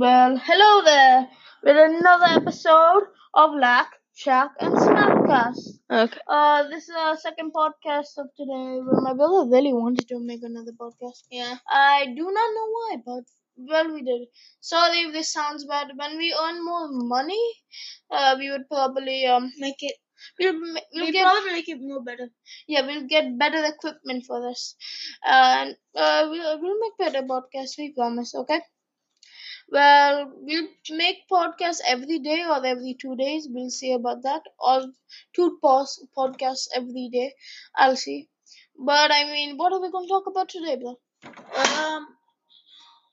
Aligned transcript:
Well, 0.00 0.36
hello 0.38 0.82
there 0.84 1.28
with 1.62 1.76
another 1.76 2.24
episode 2.40 3.02
of 3.34 3.54
Lack, 3.54 3.88
Shack, 4.14 4.50
and 4.58 4.74
Snapcast. 4.74 5.78
Okay. 5.90 6.18
Uh, 6.26 6.68
this 6.68 6.88
is 6.88 6.94
our 6.96 7.16
second 7.16 7.52
podcast 7.52 8.16
of 8.18 8.26
today 8.36 8.80
where 8.86 9.00
my 9.02 9.12
brother 9.14 9.48
really 9.50 9.72
wanted 9.72 10.08
to 10.08 10.18
make 10.18 10.40
another 10.42 10.72
podcast. 10.72 11.22
Yeah. 11.30 11.56
I 11.70 12.06
do 12.06 12.24
not 12.24 12.50
know 12.56 12.68
why, 12.76 12.96
but 13.06 13.24
well, 13.56 13.92
we 13.92 14.02
did. 14.02 14.28
Sorry 14.60 15.00
if 15.02 15.12
this 15.12 15.32
sounds 15.32 15.64
bad. 15.66 15.88
When 15.96 16.16
we 16.16 16.34
earn 16.42 16.64
more 16.64 16.88
money, 16.90 17.42
uh, 18.10 18.36
we 18.38 18.50
would 18.50 18.68
probably 18.68 19.26
um 19.26 19.52
Make 19.58 19.82
it. 19.82 19.96
we'll, 20.40 20.54
we'll 20.60 21.06
We 21.06 21.12
get 21.12 21.24
probably 21.26 21.52
make 21.52 21.68
it 21.68 21.78
more 21.80 22.02
better. 22.02 22.28
yeah 22.66 22.86
we'll 22.86 23.06
get 23.06 23.38
better 23.38 23.62
equipment 23.64 24.24
for 24.26 24.40
this, 24.48 24.74
and 25.24 25.76
uh 25.94 26.26
we'll 26.30 26.60
we'll 26.60 26.80
make 26.80 26.96
better 26.98 27.22
podcasts. 27.26 27.78
We 27.78 27.92
promise. 27.92 28.34
Okay. 28.34 28.60
Well, 29.70 30.32
we'll 30.34 30.68
make 30.90 31.28
podcasts 31.30 31.80
every 31.86 32.18
day 32.18 32.44
or 32.44 32.64
every 32.64 32.96
two 33.00 33.14
days. 33.16 33.48
We'll 33.48 33.70
see 33.70 33.92
about 33.92 34.22
that. 34.22 34.42
Or 34.58 34.82
two 35.34 35.58
pos- 35.62 36.04
podcasts 36.16 36.66
every 36.74 37.08
day. 37.12 37.34
I'll 37.76 37.96
see. 37.96 38.28
But 38.76 39.12
I 39.12 39.24
mean, 39.24 39.56
what 39.56 39.72
are 39.72 39.80
we 39.80 39.90
going 39.90 40.06
to 40.06 40.08
talk 40.08 40.26
about 40.26 40.48
today, 40.48 40.76
bro? 40.76 40.98
Um, 41.24 42.06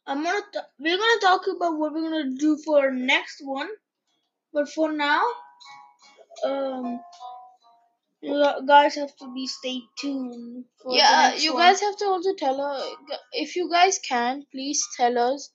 I'm 0.08 0.24
gonna. 0.24 0.42
T- 0.54 0.60
we're 0.80 0.98
gonna 0.98 1.20
talk 1.22 1.42
about 1.54 1.78
what 1.78 1.94
we're 1.94 2.10
gonna 2.10 2.38
do 2.38 2.58
for 2.58 2.92
next 2.92 3.42
one, 3.44 3.68
but 4.54 4.70
for 4.70 4.94
now, 4.94 5.22
um, 6.46 7.02
you 8.22 8.54
guys 8.66 8.96
have 8.96 9.14
to 9.18 9.34
be 9.34 9.48
stay 9.48 9.82
tuned. 10.00 10.64
Yeah, 10.88 11.36
you 11.36 11.54
one. 11.54 11.64
guys 11.64 11.82
have 11.82 11.98
to 11.98 12.06
also 12.06 12.34
tell 12.36 12.62
us 12.62 12.90
if 13.34 13.58
you 13.58 13.70
guys 13.70 14.00
can. 14.00 14.46
Please 14.52 14.88
tell 14.96 15.18
us 15.18 15.52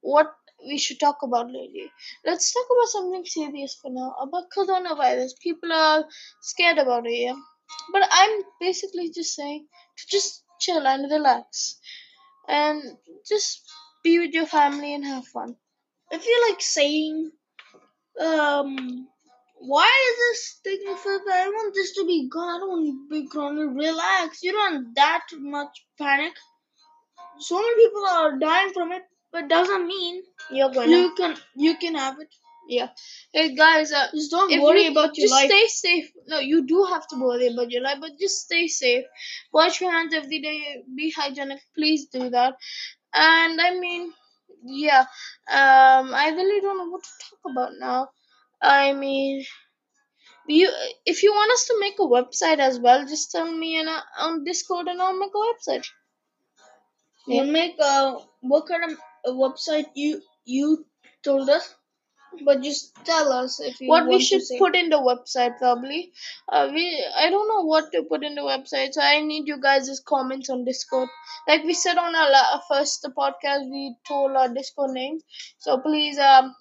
what 0.00 0.32
we 0.66 0.78
should 0.78 1.00
talk 1.00 1.18
about 1.22 1.46
lately. 1.46 1.90
Let's 2.24 2.52
talk 2.52 2.66
about 2.70 2.88
something 2.88 3.24
serious 3.24 3.78
for 3.80 3.90
now 3.90 4.14
about 4.20 4.50
coronavirus. 4.56 5.38
People 5.42 5.72
are 5.72 6.04
scared 6.42 6.78
about 6.78 7.06
it, 7.06 7.18
yeah. 7.18 7.34
But 7.92 8.02
I'm 8.10 8.42
basically 8.60 9.10
just 9.10 9.34
saying 9.34 9.66
to 9.96 10.06
just 10.08 10.44
chill 10.60 10.86
and 10.86 11.10
relax, 11.10 11.78
and 12.48 12.82
just 13.26 13.62
be 14.02 14.18
with 14.18 14.32
your 14.34 14.46
family 14.46 14.94
and 14.94 15.04
have 15.04 15.26
fun. 15.26 15.56
I 16.12 16.18
feel 16.18 16.38
like 16.48 16.60
saying, 16.60 17.30
um, 18.20 19.08
why 19.60 19.88
is 20.10 20.16
this 20.16 20.60
taking 20.64 20.96
forever? 20.96 21.30
I 21.30 21.48
want 21.48 21.74
this 21.74 21.94
to 21.94 22.04
be 22.06 22.28
gone. 22.28 22.56
I 22.56 22.58
don't 22.58 22.68
want 22.70 22.86
to 22.86 23.08
be 23.08 23.28
gone. 23.28 23.74
Relax. 23.74 24.42
You 24.42 24.52
don't 24.52 24.74
want 24.74 24.94
that 24.96 25.26
much 25.38 25.86
panic. 25.98 26.32
So 27.38 27.56
many 27.56 27.74
people 27.76 28.06
are 28.06 28.38
dying 28.38 28.72
from 28.72 28.92
it, 28.92 29.02
but 29.32 29.48
doesn't 29.48 29.86
mean 29.86 30.22
You're 30.50 30.70
gonna, 30.72 30.90
you 30.96 31.14
can 31.16 31.36
you 31.56 31.76
can 31.76 31.94
have 31.94 32.18
it. 32.20 32.28
yeah. 32.68 32.88
Hey 33.32 33.54
guys, 33.54 33.92
uh, 33.92 34.06
Just 34.14 34.30
don't 34.30 34.60
worry 34.62 34.84
you- 34.84 34.90
about 34.92 35.16
your 35.16 35.26
just 35.28 35.34
life. 35.34 35.50
stay 35.50 35.66
safe. 35.66 36.10
No, 36.28 36.38
you 36.38 36.66
do 36.66 36.84
have 36.84 37.06
to 37.08 37.16
worry 37.16 37.48
about 37.52 37.70
your 37.70 37.82
life, 37.82 37.98
but 38.00 38.18
just 38.20 38.42
stay 38.46 38.66
safe. 38.68 39.04
Wash 39.52 39.80
your 39.80 39.90
hands 39.92 40.14
every 40.14 40.40
day. 40.40 40.58
Be 40.96 41.10
hygienic. 41.10 41.60
Please 41.74 42.06
do 42.18 42.30
that. 42.30 42.54
And 43.14 43.60
I 43.60 43.70
mean, 43.78 44.12
yeah. 44.64 45.04
Um, 45.60 46.14
I 46.24 46.28
really 46.36 46.60
don't 46.60 46.78
know 46.78 46.90
what 46.90 47.02
to 47.02 47.10
talk 47.28 47.52
about 47.52 47.72
now. 47.78 48.08
I 48.62 48.92
mean, 48.92 49.44
you 50.46 50.68
if 51.06 51.22
you 51.22 51.32
want 51.32 51.52
us 51.52 51.66
to 51.66 51.76
make 51.80 51.98
a 51.98 52.02
website 52.16 52.58
as 52.58 52.78
well, 52.78 53.06
just 53.06 53.30
tell 53.30 53.50
me 53.50 53.78
in 53.80 53.88
a, 53.88 54.02
on 54.18 54.44
Discord 54.44 54.88
and 54.88 55.00
I'll 55.00 55.18
make 55.18 55.32
a 55.34 55.46
website. 55.50 55.86
You 57.26 57.44
make 57.44 57.76
a 57.80 58.16
what 58.40 58.66
kind 58.66 58.84
of 58.92 58.98
a 59.24 59.30
website 59.30 59.86
you 59.94 60.20
you 60.44 60.86
told 61.22 61.48
us, 61.50 61.74
but 62.44 62.62
just 62.62 62.94
tell 63.04 63.32
us 63.32 63.60
if 63.60 63.80
you 63.80 63.88
what 63.88 64.06
we 64.08 64.20
should 64.20 64.42
put 64.58 64.74
in 64.76 64.88
the 64.90 64.96
website 64.96 65.58
probably. 65.58 66.12
Uh, 66.48 66.68
we 66.72 66.84
i 67.16 67.28
don't 67.30 67.48
know 67.48 67.62
what 67.62 67.90
to 67.92 68.02
put 68.04 68.24
in 68.24 68.34
the 68.34 68.40
website 68.42 68.92
so 68.94 69.00
i 69.02 69.20
need 69.20 69.46
you 69.46 69.60
guys' 69.60 70.00
comments 70.06 70.50
on 70.50 70.64
discord. 70.64 71.08
Like 71.48 71.64
we 71.64 71.74
said 71.74 71.98
on 71.98 72.14
our 72.14 72.62
first 72.68 73.06
podcast 73.16 73.70
we 73.70 73.94
told 74.06 74.36
our 74.36 74.48
discord 74.52 74.92
names. 74.92 75.22
So 75.58 75.78
please 75.78 76.18
um 76.18 76.54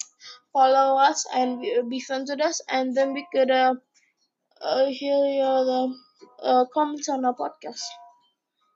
follow 0.54 0.98
us 1.00 1.26
and 1.34 1.62
be- 1.62 1.82
be 1.90 2.00
friends 2.00 2.30
with 2.32 2.42
us 2.42 2.62
and 2.70 2.96
then 2.96 3.14
we 3.14 3.26
could 3.34 3.52
uh, 3.52 3.76
uh 4.62 4.86
hear 4.88 5.18
your 5.40 5.60
uh, 5.80 5.88
uh, 6.44 6.66
comments 6.74 7.10
on 7.10 7.26
our 7.26 7.36
podcast. 7.36 7.84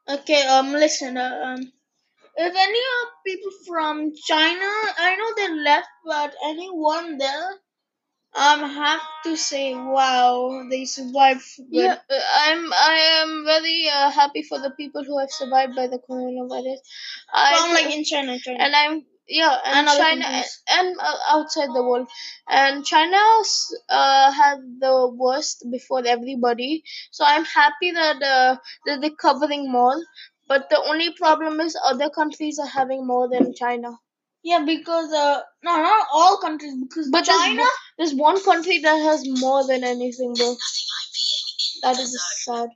Okay, 0.08 0.46
um, 0.48 0.72
listen, 0.74 1.18
uh, 1.18 1.42
um, 1.46 1.72
if 2.38 2.56
any 2.56 2.80
of 2.80 3.10
people 3.26 3.52
from 3.68 4.12
China, 4.16 4.72
I 4.98 5.16
know 5.18 5.34
they 5.38 5.54
left, 5.64 5.90
but 6.06 6.36
anyone 6.46 7.18
there, 7.18 7.50
um, 8.36 8.62
have 8.62 9.02
to 9.26 9.38
say, 9.38 9.76
wow, 9.76 10.66
they 10.70 10.86
survived. 10.86 11.44
Yeah 11.70 11.98
uh, 12.10 12.20
i'm 12.46 12.74
i 12.74 12.96
am 13.22 13.44
very 13.46 13.90
uh, 13.90 14.10
happy 14.12 14.44
for 14.44 14.60
the 14.60 14.72
people 14.72 15.04
who 15.04 15.20
have 15.20 15.32
survived 15.32 15.76
by 15.76 15.88
the 15.88 16.00
coronavirus 16.10 16.80
I 17.34 17.58
From 17.60 17.74
like 17.74 17.96
in 17.96 18.04
China, 18.04 18.40
China. 18.40 18.64
and 18.64 18.76
I'm 18.76 19.06
yeah, 19.28 19.58
and, 19.66 19.88
And 19.88 19.98
China 19.98 20.24
countries. 20.26 20.62
and 20.70 20.98
uh, 21.00 21.18
outside 21.30 21.70
the 21.70 21.84
world, 21.84 22.08
and 22.50 22.86
China 22.86 23.18
uh, 23.90 24.32
had 24.32 24.60
the 24.80 25.10
worst 25.18 25.66
before 25.72 26.04
everybody. 26.06 26.84
So 27.12 27.26
I'm 27.26 27.46
happy 27.46 27.92
that 27.92 28.22
uh, 28.24 28.58
that 28.88 29.02
they're 29.02 29.12
covering 29.22 29.72
more. 29.72 29.96
But 30.48 30.70
the 30.70 30.82
only 30.82 31.12
problem 31.14 31.60
is 31.60 31.78
other 31.84 32.10
countries 32.10 32.60
are 32.60 32.68
having 32.68 33.06
more 33.06 33.28
than 33.30 33.54
China. 33.54 33.98
yeah, 34.44 34.64
because 34.66 35.12
uh, 35.14 35.42
no, 35.64 35.76
not 35.82 36.08
all 36.14 36.38
countries, 36.38 36.76
because 36.82 37.10
But 37.10 37.26
China. 37.26 37.62
one- 37.62 37.70
there's 37.98 38.14
one 38.16 38.42
country 38.44 38.80
that 38.80 38.98
has 38.98 39.28
more 39.28 39.66
than 39.68 39.84
anything, 39.84 40.34
though. 40.34 40.56
That 41.84 42.00
is 42.00 42.18
sad. 42.44 42.70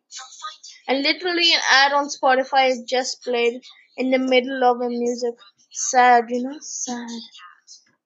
And 0.88 1.04
literally, 1.04 1.54
an 1.54 1.62
ad 1.72 1.94
on 1.94 2.08
Spotify 2.10 2.70
is 2.72 2.84
just 2.84 3.24
played 3.24 3.62
in 3.98 4.12
the 4.12 4.20
middle 4.20 4.64
of 4.64 4.82
a 4.82 4.90
music. 4.90 5.36
Sad, 5.72 6.26
you 6.30 6.44
know, 6.44 6.58
sad. 6.62 7.08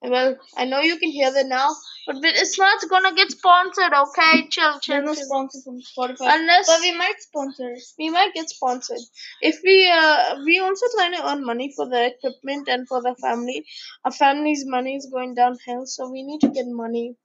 Well, 0.01 0.37
I 0.57 0.65
know 0.65 0.81
you 0.81 0.97
can 0.99 1.11
hear 1.11 1.31
that 1.33 1.47
now, 1.47 1.75
but 2.07 2.17
it's 2.23 2.57
not 2.59 2.79
gonna 2.89 3.13
get 3.15 3.31
sponsored, 3.31 3.93
okay? 3.93 4.47
Chill, 4.49 4.79
chill, 4.79 5.03
There's 5.03 5.05
no 5.05 5.13
chill. 5.15 5.25
sponsor 5.25 5.59
from 5.63 5.79
Spotify, 5.81 6.35
Unless 6.39 6.67
but 6.67 6.79
we 6.81 6.91
might 6.97 7.19
sponsor 7.21 7.75
we 7.99 8.09
might 8.09 8.33
get 8.33 8.49
sponsored. 8.49 8.99
If 9.41 9.59
we 9.63 9.89
uh 9.91 10.37
we 10.45 10.59
also 10.59 10.85
trying 10.95 11.13
to 11.13 11.29
earn 11.29 11.45
money 11.45 11.73
for 11.75 11.87
the 11.89 12.07
equipment 12.15 12.67
and 12.67 12.87
for 12.87 13.01
the 13.01 13.15
family. 13.21 13.65
Our 14.05 14.11
family's 14.11 14.65
money 14.65 14.95
is 14.95 15.07
going 15.11 15.35
downhill, 15.35 15.85
so 15.85 16.09
we 16.09 16.23
need 16.23 16.41
to 16.41 16.49
get 16.49 16.67
money. 16.67 17.15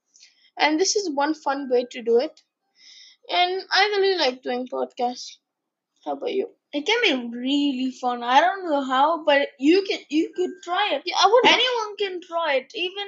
And 0.57 0.79
this 0.79 0.95
is 0.95 1.09
one 1.11 1.33
fun 1.33 1.69
way 1.69 1.85
to 1.91 2.01
do 2.03 2.19
it. 2.19 2.41
And 3.29 3.63
I 3.71 3.85
really 3.97 4.17
like 4.17 4.43
doing 4.43 4.67
podcasts. 4.67 5.37
How 6.05 6.13
about 6.13 6.33
you? 6.33 6.49
It 6.73 6.85
can 6.85 7.01
be 7.03 7.37
really 7.37 7.91
fun. 7.91 8.23
I 8.23 8.41
don't 8.41 8.69
know 8.69 8.81
how, 8.83 9.23
but 9.23 9.49
you 9.59 9.83
can 9.83 9.99
you 10.09 10.31
could 10.35 10.51
try 10.63 10.89
it. 10.93 11.03
Yeah, 11.05 11.15
I 11.23 11.27
would 11.31 11.45
Anyone 11.47 11.97
can 11.97 12.21
try 12.21 12.55
it. 12.55 12.71
Even 12.75 13.07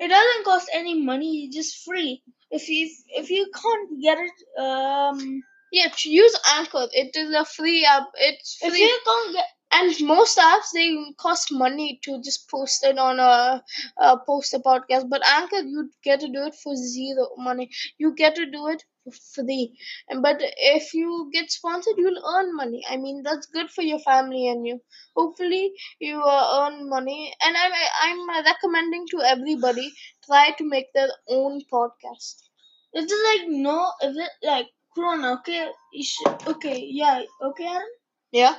it 0.00 0.08
doesn't 0.08 0.44
cost 0.44 0.70
any 0.74 1.00
money. 1.02 1.44
It's 1.46 1.56
just 1.56 1.84
free. 1.84 2.22
If 2.50 2.68
you 2.68 2.90
if 3.10 3.30
you 3.30 3.50
can't 3.54 4.02
get 4.02 4.18
it, 4.18 4.60
um, 4.62 5.44
yeah, 5.72 5.88
use 6.04 6.36
Anchor. 6.56 6.88
It 6.92 7.16
is 7.16 7.34
a 7.34 7.44
free 7.44 7.84
app. 7.84 8.08
It's 8.16 8.58
if 8.62 8.70
free. 8.72 8.80
you 8.80 9.00
can't 9.04 9.34
get 9.34 9.46
and 9.72 9.94
most 10.06 10.38
apps 10.38 10.72
they 10.74 10.96
cost 11.18 11.52
money 11.52 12.00
to 12.04 12.20
just 12.22 12.50
post 12.50 12.84
it 12.84 12.98
on 12.98 13.20
a, 13.20 13.62
a 13.98 14.18
post 14.26 14.54
a 14.54 14.58
podcast 14.60 15.08
but 15.08 15.22
anchor 15.26 15.60
you 15.62 15.90
get 16.04 16.20
to 16.20 16.28
do 16.28 16.44
it 16.46 16.54
for 16.54 16.74
zero 16.76 17.28
money 17.38 17.70
you 17.98 18.14
get 18.14 18.34
to 18.36 18.46
do 18.50 18.68
it 18.68 18.82
free 19.34 19.76
and 20.08 20.22
but 20.22 20.36
if 20.76 20.92
you 20.94 21.30
get 21.32 21.50
sponsored 21.50 21.94
you'll 21.98 22.22
earn 22.34 22.54
money 22.56 22.82
i 22.90 22.96
mean 22.96 23.22
that's 23.22 23.46
good 23.46 23.70
for 23.70 23.82
your 23.82 23.98
family 24.00 24.48
and 24.48 24.66
you 24.66 24.80
hopefully 25.16 25.72
you 26.00 26.20
uh, 26.22 26.46
earn 26.60 26.88
money 26.88 27.32
and 27.44 27.56
i'm 27.56 27.72
i'm 28.02 28.44
recommending 28.44 29.06
to 29.10 29.20
everybody 29.22 29.90
try 30.26 30.50
to 30.58 30.64
make 30.68 30.92
their 30.94 31.10
own 31.28 31.60
podcast 31.72 32.36
Is 33.00 33.10
it 33.14 33.20
like 33.26 33.48
no? 33.48 33.74
Is 34.06 34.16
it 34.22 34.32
like 34.46 34.66
Corona? 34.94 35.28
Okay, 35.34 35.68
okay, 36.46 36.78
yeah, 36.90 37.22
okay, 37.50 37.66
Aaron. 37.66 37.92
yeah 38.32 38.56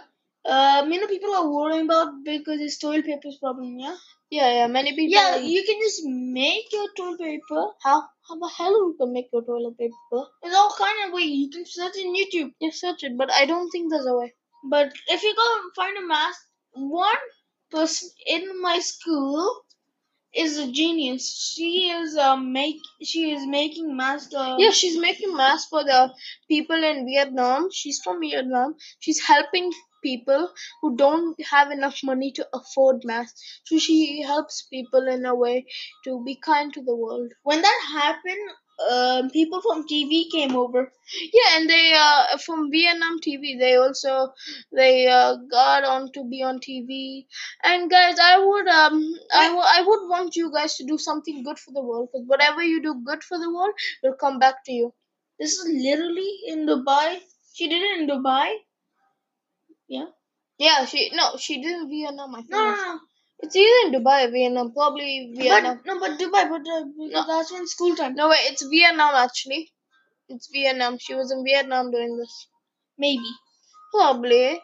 Uh, 0.54 0.84
many 0.92 1.06
people 1.10 1.34
are 1.40 1.48
worrying 1.56 1.86
about 1.86 2.14
because 2.28 2.60
it's 2.68 2.78
toilet 2.84 3.06
paper's 3.06 3.36
problem. 3.42 3.74
Yeah. 3.80 3.98
yeah 4.38 4.50
yeah 4.60 4.68
many 4.76 4.92
people 4.96 5.12
Yeah, 5.16 5.36
you 5.56 5.62
can 5.68 5.80
just 5.86 6.02
make 6.38 6.72
your 6.78 6.88
toilet 7.00 7.20
paper. 7.26 7.64
how 7.84 7.98
how 8.32 8.38
the 8.40 8.50
hell 8.58 8.74
you 8.74 8.96
can 9.00 9.14
make 9.14 9.30
your 9.34 9.44
toilet 9.44 9.78
paper 9.78 10.24
There's 10.42 10.56
all 10.56 10.74
kind 10.80 11.08
of 11.08 11.14
way 11.14 11.24
you 11.24 11.50
can 11.50 11.66
search 11.66 11.98
in 11.98 12.16
YouTube. 12.16 12.54
You 12.60 12.72
search 12.72 13.04
it, 13.04 13.18
but 13.18 13.32
I 13.32 13.46
don't 13.46 13.70
think 13.72 13.92
there's 13.92 14.06
a 14.06 14.16
way. 14.16 14.34
But 14.70 14.94
if 15.10 15.24
you 15.24 15.36
go 15.36 15.48
and 15.62 15.74
find 15.76 15.98
a 15.98 16.08
mask, 16.08 16.42
one 16.74 17.26
person 17.72 18.10
in 18.28 18.62
my 18.62 18.80
school 18.80 19.64
is 20.34 20.58
a 20.58 20.72
genius. 20.72 21.26
She 21.56 21.90
is 21.90 22.18
um 22.18 22.52
make 22.54 22.78
she 23.04 23.32
is 23.34 23.46
making 23.48 23.96
masks. 23.98 24.34
Uh, 24.34 24.56
Yeah, 24.60 24.72
she's 24.72 24.98
making 25.00 25.36
masks 25.36 25.70
for 25.70 25.84
the 25.84 26.14
people 26.50 26.84
in 26.92 27.06
Vietnam. 27.06 27.70
She's 27.72 28.02
from 28.04 28.22
Vietnam. 28.22 28.76
She's 29.00 29.22
helping 29.26 29.72
people 30.02 30.50
who 30.82 30.96
don't 30.96 31.36
have 31.50 31.72
enough 31.72 32.00
money 32.04 32.32
to 32.34 32.48
afford 32.54 33.04
masks. 33.06 33.62
So 33.66 33.78
she 33.80 34.22
helps 34.22 34.64
people 34.64 35.08
in 35.08 35.26
a 35.26 35.36
way 35.36 35.66
to 36.06 36.24
be 36.24 36.36
kind 36.36 36.74
to 36.74 36.82
the 36.84 36.96
world. 36.96 37.32
When 37.44 37.62
that 37.62 37.82
happened, 37.94 38.50
um, 38.92 39.30
people 39.30 39.62
from 39.62 39.88
TV 39.88 40.30
came 40.32 40.56
over. 40.56 40.92
Yeah, 41.34 41.58
and 41.58 41.70
they 41.70 41.94
uh 41.94 42.38
from 42.38 42.72
Vietnam 42.72 43.20
TV 43.22 43.58
they 43.60 43.76
also 43.76 44.34
they 44.72 45.08
uh, 45.08 45.36
got 45.52 45.84
on 45.84 46.12
to 46.14 46.24
be 46.28 46.42
on 46.44 46.60
TV. 46.60 47.28
And 47.64 47.90
guys, 47.90 48.18
I 48.20 48.38
would 48.44 48.68
um 48.68 49.14
I 49.34 49.48
I 49.78 49.82
would 49.86 50.10
want 50.10 50.36
you 50.36 50.52
guys 50.52 50.76
to 50.78 50.86
do 50.86 50.98
something 50.98 51.44
good 51.44 51.60
for 51.60 51.72
the 51.74 51.82
world 51.84 52.10
because 52.12 52.28
whatever 52.28 52.64
you 52.64 52.82
do 52.82 52.96
good 53.06 53.24
for 53.24 53.38
the 53.38 53.54
world 53.54 53.74
will 54.04 54.16
come 54.16 54.40
back 54.40 54.64
to 54.66 54.72
you. 54.72 54.94
This 55.40 55.54
is 55.60 55.68
literally 55.68 56.32
in 56.48 56.66
Dubai. 56.66 57.20
She 57.54 57.68
did 57.68 57.82
it 57.82 58.00
in 58.02 58.08
Dubai. 58.08 58.50
Yeah. 59.92 60.06
Yeah, 60.58 60.86
she 60.86 61.10
no 61.14 61.36
she 61.38 61.62
did 61.62 61.76
in 61.82 61.90
Vietnam. 61.90 62.34
I 62.34 62.40
think. 62.40 62.52
No, 62.52 62.60
no, 62.64 62.76
no. 62.76 63.00
It's 63.44 63.56
either 63.56 63.80
in 63.88 63.94
Dubai 63.94 64.28
or 64.28 64.32
Vietnam, 64.32 64.72
probably 64.72 65.34
Vietnam. 65.36 65.82
But 65.84 65.86
no, 65.86 66.00
but 66.00 66.20
Dubai, 66.20 66.44
but 66.54 66.62
uh, 66.76 66.84
because 66.98 67.28
that's 67.28 67.52
when 67.52 67.68
school 67.68 67.96
time. 67.96 68.16
No, 68.16 68.30
wait, 68.30 68.52
it's 68.52 68.64
Vietnam 68.74 69.16
actually. 69.16 69.70
It's 70.30 70.48
Vietnam. 70.54 70.98
She 70.98 71.14
was 71.14 71.32
in 71.32 71.44
Vietnam 71.44 71.92
doing 71.92 72.18
this. 72.18 72.48
Maybe. 72.98 73.32
Probably. 73.92 74.62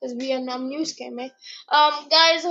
Because 0.00 0.16
Vietnam 0.18 0.68
news 0.68 0.92
came, 0.92 1.18
eh? 1.20 1.28
Um, 1.70 1.94
guys, 2.10 2.44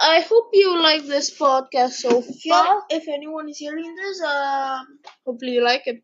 I 0.00 0.20
hope 0.20 0.50
you 0.52 0.80
like 0.82 1.04
this 1.04 1.36
podcast 1.38 1.92
so 2.04 2.22
far. 2.22 2.82
if 2.88 3.08
anyone 3.08 3.48
is 3.48 3.58
hearing 3.58 3.94
this, 3.96 4.22
uh, 4.22 4.78
Hopefully 5.26 5.52
you 5.52 5.64
like 5.64 5.82
it. 5.86 6.02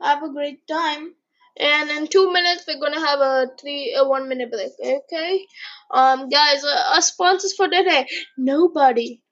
have 0.00 0.22
a 0.22 0.32
great 0.32 0.66
time. 0.66 1.14
And 1.58 1.90
in 1.90 2.06
two 2.06 2.32
minutes, 2.32 2.64
we're 2.66 2.80
gonna 2.80 3.06
have 3.06 3.20
a 3.20 3.48
three, 3.60 3.94
a 3.96 4.08
one 4.08 4.28
minute 4.28 4.50
break. 4.50 4.72
Okay, 4.82 5.46
um, 5.90 6.28
guys, 6.28 6.64
uh, 6.64 6.92
our 6.94 7.02
sponsors 7.02 7.54
for 7.54 7.68
today, 7.68 8.06
nobody, 8.38 9.22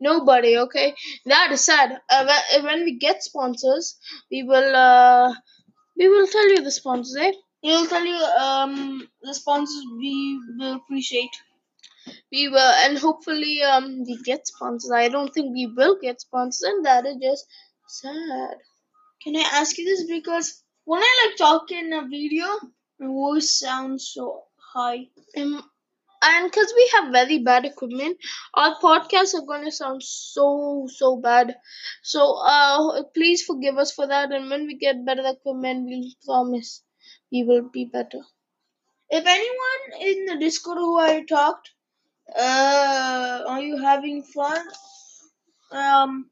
nobody. 0.00 0.58
Okay, 0.58 0.94
that 1.26 1.50
is 1.52 1.64
sad. 1.64 2.00
Uh, 2.08 2.38
when, 2.52 2.64
when 2.64 2.84
we 2.84 2.98
get 2.98 3.22
sponsors, 3.22 3.98
we 4.30 4.44
will, 4.44 4.76
uh, 4.76 5.34
we 5.98 6.08
will 6.08 6.28
tell 6.28 6.48
you 6.50 6.62
the 6.62 6.70
sponsors. 6.70 7.16
Eh? 7.20 7.32
We'll 7.64 7.86
tell 7.86 8.04
you 8.04 8.14
um 8.14 9.08
the 9.22 9.34
sponsors 9.34 9.84
we 9.98 10.40
will 10.56 10.74
appreciate. 10.76 11.36
We 12.32 12.48
will, 12.48 12.72
and 12.84 12.96
hopefully, 12.96 13.60
um, 13.62 14.04
we 14.06 14.22
get 14.22 14.46
sponsors. 14.46 14.92
I 14.92 15.08
don't 15.08 15.34
think 15.34 15.52
we 15.52 15.66
will 15.66 15.98
get 16.00 16.20
sponsors, 16.20 16.62
and 16.62 16.86
that 16.86 17.04
is 17.06 17.16
just 17.20 17.44
sad. 17.88 18.56
Can 19.22 19.36
I 19.36 19.44
ask 19.52 19.76
you 19.76 19.84
this 19.84 20.06
because 20.08 20.62
when 20.90 21.02
I 21.02 21.12
like 21.26 21.36
talk 21.36 21.70
in 21.70 21.92
a 21.92 22.02
video, 22.08 22.46
my 22.98 23.06
voice 23.06 23.50
sounds 23.60 24.08
so 24.14 24.44
high. 24.74 25.08
Um, 25.36 25.62
and 26.22 26.50
because 26.50 26.72
we 26.76 26.90
have 26.94 27.12
very 27.12 27.38
bad 27.38 27.64
equipment, 27.66 28.16
our 28.54 28.76
podcasts 28.80 29.34
are 29.34 29.46
going 29.46 29.64
to 29.64 29.72
sound 29.72 30.02
so 30.02 30.88
so 30.90 31.16
bad. 31.16 31.54
So 32.02 32.22
uh, 32.54 33.02
please 33.14 33.44
forgive 33.44 33.76
us 33.78 33.92
for 33.92 34.06
that. 34.06 34.32
And 34.32 34.50
when 34.50 34.66
we 34.66 34.76
get 34.76 35.04
better 35.04 35.26
equipment, 35.26 35.86
we'll 35.88 36.10
promise 36.24 36.82
we 37.32 37.44
will 37.44 37.68
be 37.72 37.84
better. 37.84 38.22
If 39.10 39.26
anyone 39.26 40.02
in 40.10 40.24
the 40.26 40.38
Discord 40.38 40.78
who 40.78 40.98
I 40.98 41.24
talked, 41.24 41.70
uh, 42.36 43.44
are 43.46 43.60
you 43.62 43.76
having 43.78 44.22
fun? 44.22 44.66
Um, 45.70 46.30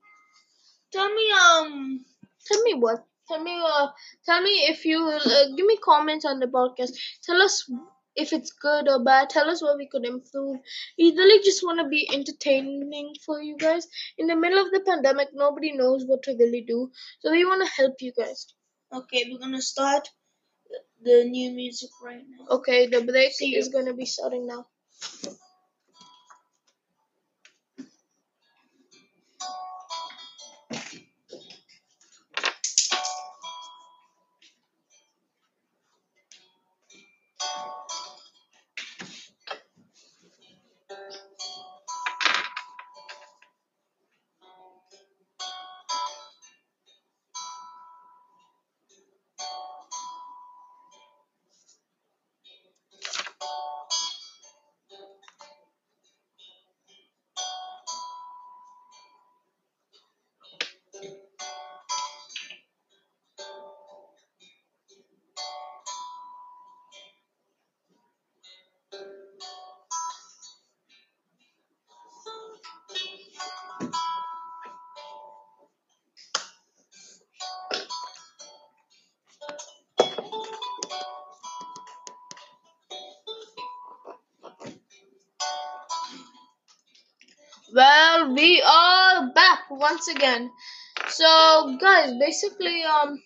tell 0.93 1.13
me 1.15 1.33
um 1.33 2.05
Tell 2.47 2.63
me 2.63 2.75
what. 2.75 3.05
Tell 3.29 3.43
me. 3.43 3.61
Uh, 3.63 3.89
tell 4.25 4.43
me 4.43 4.51
if 4.73 4.85
you 4.85 4.99
uh, 5.07 5.45
give 5.57 5.67
me 5.67 5.77
comments 5.85 6.25
on 6.25 6.39
the 6.41 6.47
podcast. 6.47 6.93
Tell 7.25 7.41
us 7.43 7.71
if 8.17 8.33
it's 8.33 8.51
good 8.53 8.89
or 8.89 9.03
bad. 9.05 9.31
Tell 9.31 9.51
us 9.51 9.63
what 9.63 9.77
we 9.77 9.89
could 9.89 10.05
improve. 10.05 10.59
We 10.99 11.13
really 11.17 11.43
just 11.45 11.63
want 11.65 11.81
to 11.81 11.89
be 11.89 12.09
entertaining 12.13 13.15
for 13.25 13.41
you 13.43 13.57
guys. 13.57 13.87
In 14.19 14.27
the 14.27 14.37
middle 14.37 14.59
of 14.59 14.71
the 14.73 14.81
pandemic, 14.87 15.29
nobody 15.35 15.73
knows 15.73 16.05
what 16.07 16.23
to 16.25 16.37
really 16.39 16.63
do, 16.67 16.91
so 17.21 17.31
we 17.31 17.45
want 17.45 17.65
to 17.67 17.73
help 17.73 17.95
you 18.01 18.13
guys. 18.17 18.47
Okay, 18.93 19.25
we're 19.31 19.39
gonna 19.39 19.63
start 19.63 20.09
the 21.03 21.25
new 21.25 21.51
music 21.53 21.91
right 22.03 22.25
now. 22.29 22.57
Okay, 22.57 22.87
the 22.87 23.03
break 23.05 23.33
See 23.33 23.53
you. 23.53 23.59
is 23.59 23.69
gonna 23.69 23.95
be 23.95 24.07
starting 24.07 24.47
now. 24.47 24.67
Well, 87.77 88.33
we 88.33 88.63
are 88.63 89.31
back 89.35 89.71
once 89.71 90.09
again. 90.09 90.51
So, 91.09 91.77
guys, 91.79 92.15
basically, 92.19 92.83
um, 92.83 93.23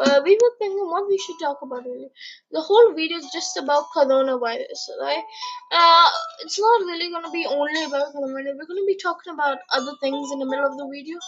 uh, 0.00 0.20
we 0.24 0.32
were 0.40 0.52
thinking 0.58 0.86
what 0.88 1.06
we 1.06 1.18
should 1.18 1.38
talk 1.42 1.58
about 1.60 1.84
really. 1.84 2.08
The 2.52 2.62
whole 2.62 2.94
video 2.94 3.18
is 3.18 3.28
just 3.34 3.58
about 3.58 3.84
coronavirus, 3.94 4.82
right? 5.02 5.24
Uh, 5.70 6.08
it's 6.42 6.58
not 6.58 6.86
really 6.86 7.10
gonna 7.10 7.30
be 7.30 7.44
only 7.44 7.84
about 7.84 8.14
coronavirus. 8.14 8.56
We're 8.56 8.70
gonna 8.72 8.86
be 8.86 8.96
talking 8.96 9.34
about 9.34 9.58
other 9.74 9.92
things 10.00 10.32
in 10.32 10.38
the 10.38 10.46
middle 10.46 10.64
of 10.64 10.78
the 10.78 10.88
video. 10.90 11.18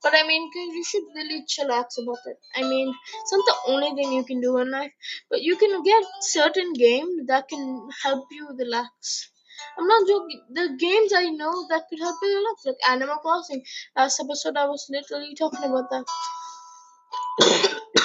But 0.00 0.14
I 0.14 0.22
mean, 0.28 0.48
you 0.54 0.84
should 0.84 1.06
really 1.16 1.42
chillax 1.42 2.00
about 2.00 2.22
it. 2.26 2.38
I 2.54 2.62
mean, 2.62 2.94
it's 3.20 3.32
not 3.32 3.44
the 3.50 3.72
only 3.72 3.90
thing 3.96 4.12
you 4.12 4.22
can 4.22 4.40
do 4.40 4.58
in 4.58 4.70
life, 4.70 4.92
but 5.28 5.42
you 5.42 5.56
can 5.56 5.82
get 5.82 6.04
certain 6.20 6.72
games 6.72 7.26
that 7.26 7.48
can 7.48 7.88
help 8.04 8.26
you 8.30 8.48
relax. 8.56 9.32
I'm 9.80 9.86
not 9.86 10.06
joking. 10.06 10.42
The 10.52 10.76
games 10.78 11.12
I 11.16 11.30
know 11.30 11.66
that 11.70 11.84
could 11.88 12.00
help 12.00 12.16
you 12.22 12.36
relax, 12.36 12.66
like 12.66 12.76
Animal 12.90 13.16
Crossing. 13.16 13.64
Last 13.96 14.20
episode, 14.20 14.56
I 14.58 14.66
was 14.66 14.86
literally 14.90 15.34
talking 15.34 15.64
about 15.64 15.88
that. 15.88 16.04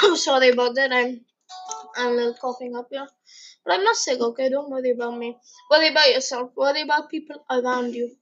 I'm 0.01 0.15
sorry 0.27 0.51
about 0.51 0.75
that. 0.75 0.93
I'm 0.93 1.19
I'm 1.97 2.11
a 2.11 2.15
little 2.15 2.33
coughing 2.35 2.77
up 2.77 2.87
here, 2.89 3.05
but 3.65 3.73
I'm 3.73 3.83
not 3.83 3.97
sick. 3.97 4.21
Okay, 4.21 4.47
don't 4.47 4.69
worry 4.69 4.91
about 4.91 5.17
me. 5.17 5.35
Worry 5.69 5.89
about 5.89 6.09
yourself. 6.11 6.51
Worry 6.55 6.83
about 6.83 7.09
people 7.09 7.43
around 7.51 7.93
you. 7.93 8.15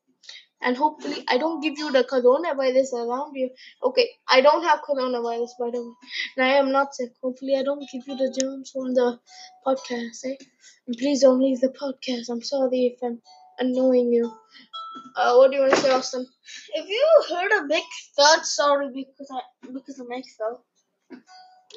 And 0.59 0.75
hopefully, 0.75 1.23
I 1.27 1.37
don't 1.37 1.61
give 1.61 1.77
you 1.77 1.91
the 1.91 2.05
coronavirus 2.05 2.93
around 2.93 3.35
you. 3.35 3.51
Okay, 3.83 4.09
I 4.27 4.41
don't 4.41 4.63
have 4.63 4.79
coronavirus, 4.81 5.49
by 5.59 5.69
the 5.71 5.81
way. 5.83 5.93
And 6.37 6.45
I 6.45 6.53
am 6.53 6.71
not 6.71 6.95
sick. 6.95 7.11
Hopefully, 7.21 7.55
I 7.55 7.61
don't 7.61 7.87
give 7.91 8.07
you 8.07 8.15
the 8.15 8.35
germs 8.39 8.71
from 8.71 8.95
the 8.95 9.19
podcast, 9.63 10.25
eh? 10.25 10.37
And 10.87 10.97
please 10.97 11.21
don't 11.21 11.39
leave 11.39 11.59
the 11.59 11.69
podcast. 11.69 12.29
I'm 12.29 12.41
sorry 12.41 12.95
if 12.95 12.99
I'm 13.03 13.21
annoying 13.59 14.11
you. 14.13 14.31
Uh, 15.15 15.35
what 15.35 15.51
do 15.51 15.57
you 15.57 15.63
want 15.63 15.75
to 15.75 15.81
say, 15.81 15.91
Austin? 15.91 16.25
If 16.73 16.87
you 16.87 17.07
heard 17.29 17.51
a 17.63 17.67
big 17.67 17.83
thud, 18.15 18.45
sorry 18.45 18.89
because 18.93 19.29
I 19.31 19.41
because 19.73 19.97
the 19.97 20.05
mic 20.07 20.25
fell. 20.37 20.65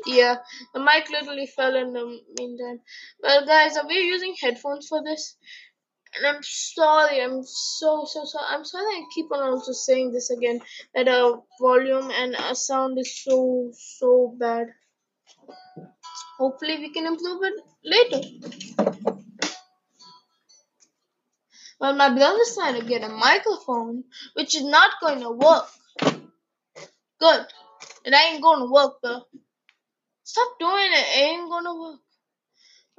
Yeah, 0.06 0.37
the 0.75 0.80
mic 0.80 1.09
literally 1.11 1.47
fell 1.47 1.75
in 1.76 1.92
the 1.92 2.21
meantime. 2.38 2.80
Well, 3.23 3.47
guys, 3.47 3.76
are 3.76 3.87
we 3.87 3.95
using 4.00 4.35
headphones 4.40 4.88
for 4.88 5.02
this? 5.02 5.37
And 6.16 6.26
I'm 6.26 6.42
sorry, 6.42 7.23
I'm 7.23 7.42
so 7.45 8.04
so 8.06 8.25
sorry. 8.25 8.47
I'm 8.49 8.64
sorry 8.64 8.87
I 8.87 9.02
keep 9.14 9.26
on 9.33 9.42
also 9.42 9.73
saying 9.73 10.12
this 10.12 10.30
again 10.30 10.61
that 10.95 11.09
our 11.09 11.42
volume 11.61 12.11
and 12.11 12.37
our 12.37 12.54
sound 12.54 12.99
is 12.99 13.23
so 13.23 13.71
so 13.75 14.35
bad. 14.38 14.68
Hopefully, 16.38 16.78
we 16.78 16.92
can 16.92 17.06
improve 17.06 17.42
it 17.42 17.54
later. 17.85 19.15
Well, 21.80 21.95
my 21.95 22.09
brother's 22.14 22.54
trying 22.54 22.80
to 22.80 22.87
get 22.87 23.02
a 23.04 23.09
microphone, 23.09 24.04
which 24.35 24.54
is 24.54 24.64
not 24.64 25.00
going 25.00 25.21
to 25.21 25.30
work. 25.30 25.68
Good. 27.21 27.47
It 28.04 28.14
ain't 28.14 28.42
going 28.42 28.61
to 28.61 28.73
work, 28.73 28.95
though. 29.02 29.23
Stop 30.26 30.59
doing 30.59 30.90
it. 30.92 31.06
It 31.16 31.23
ain't 31.23 31.49
gonna 31.49 31.73
work. 31.75 32.00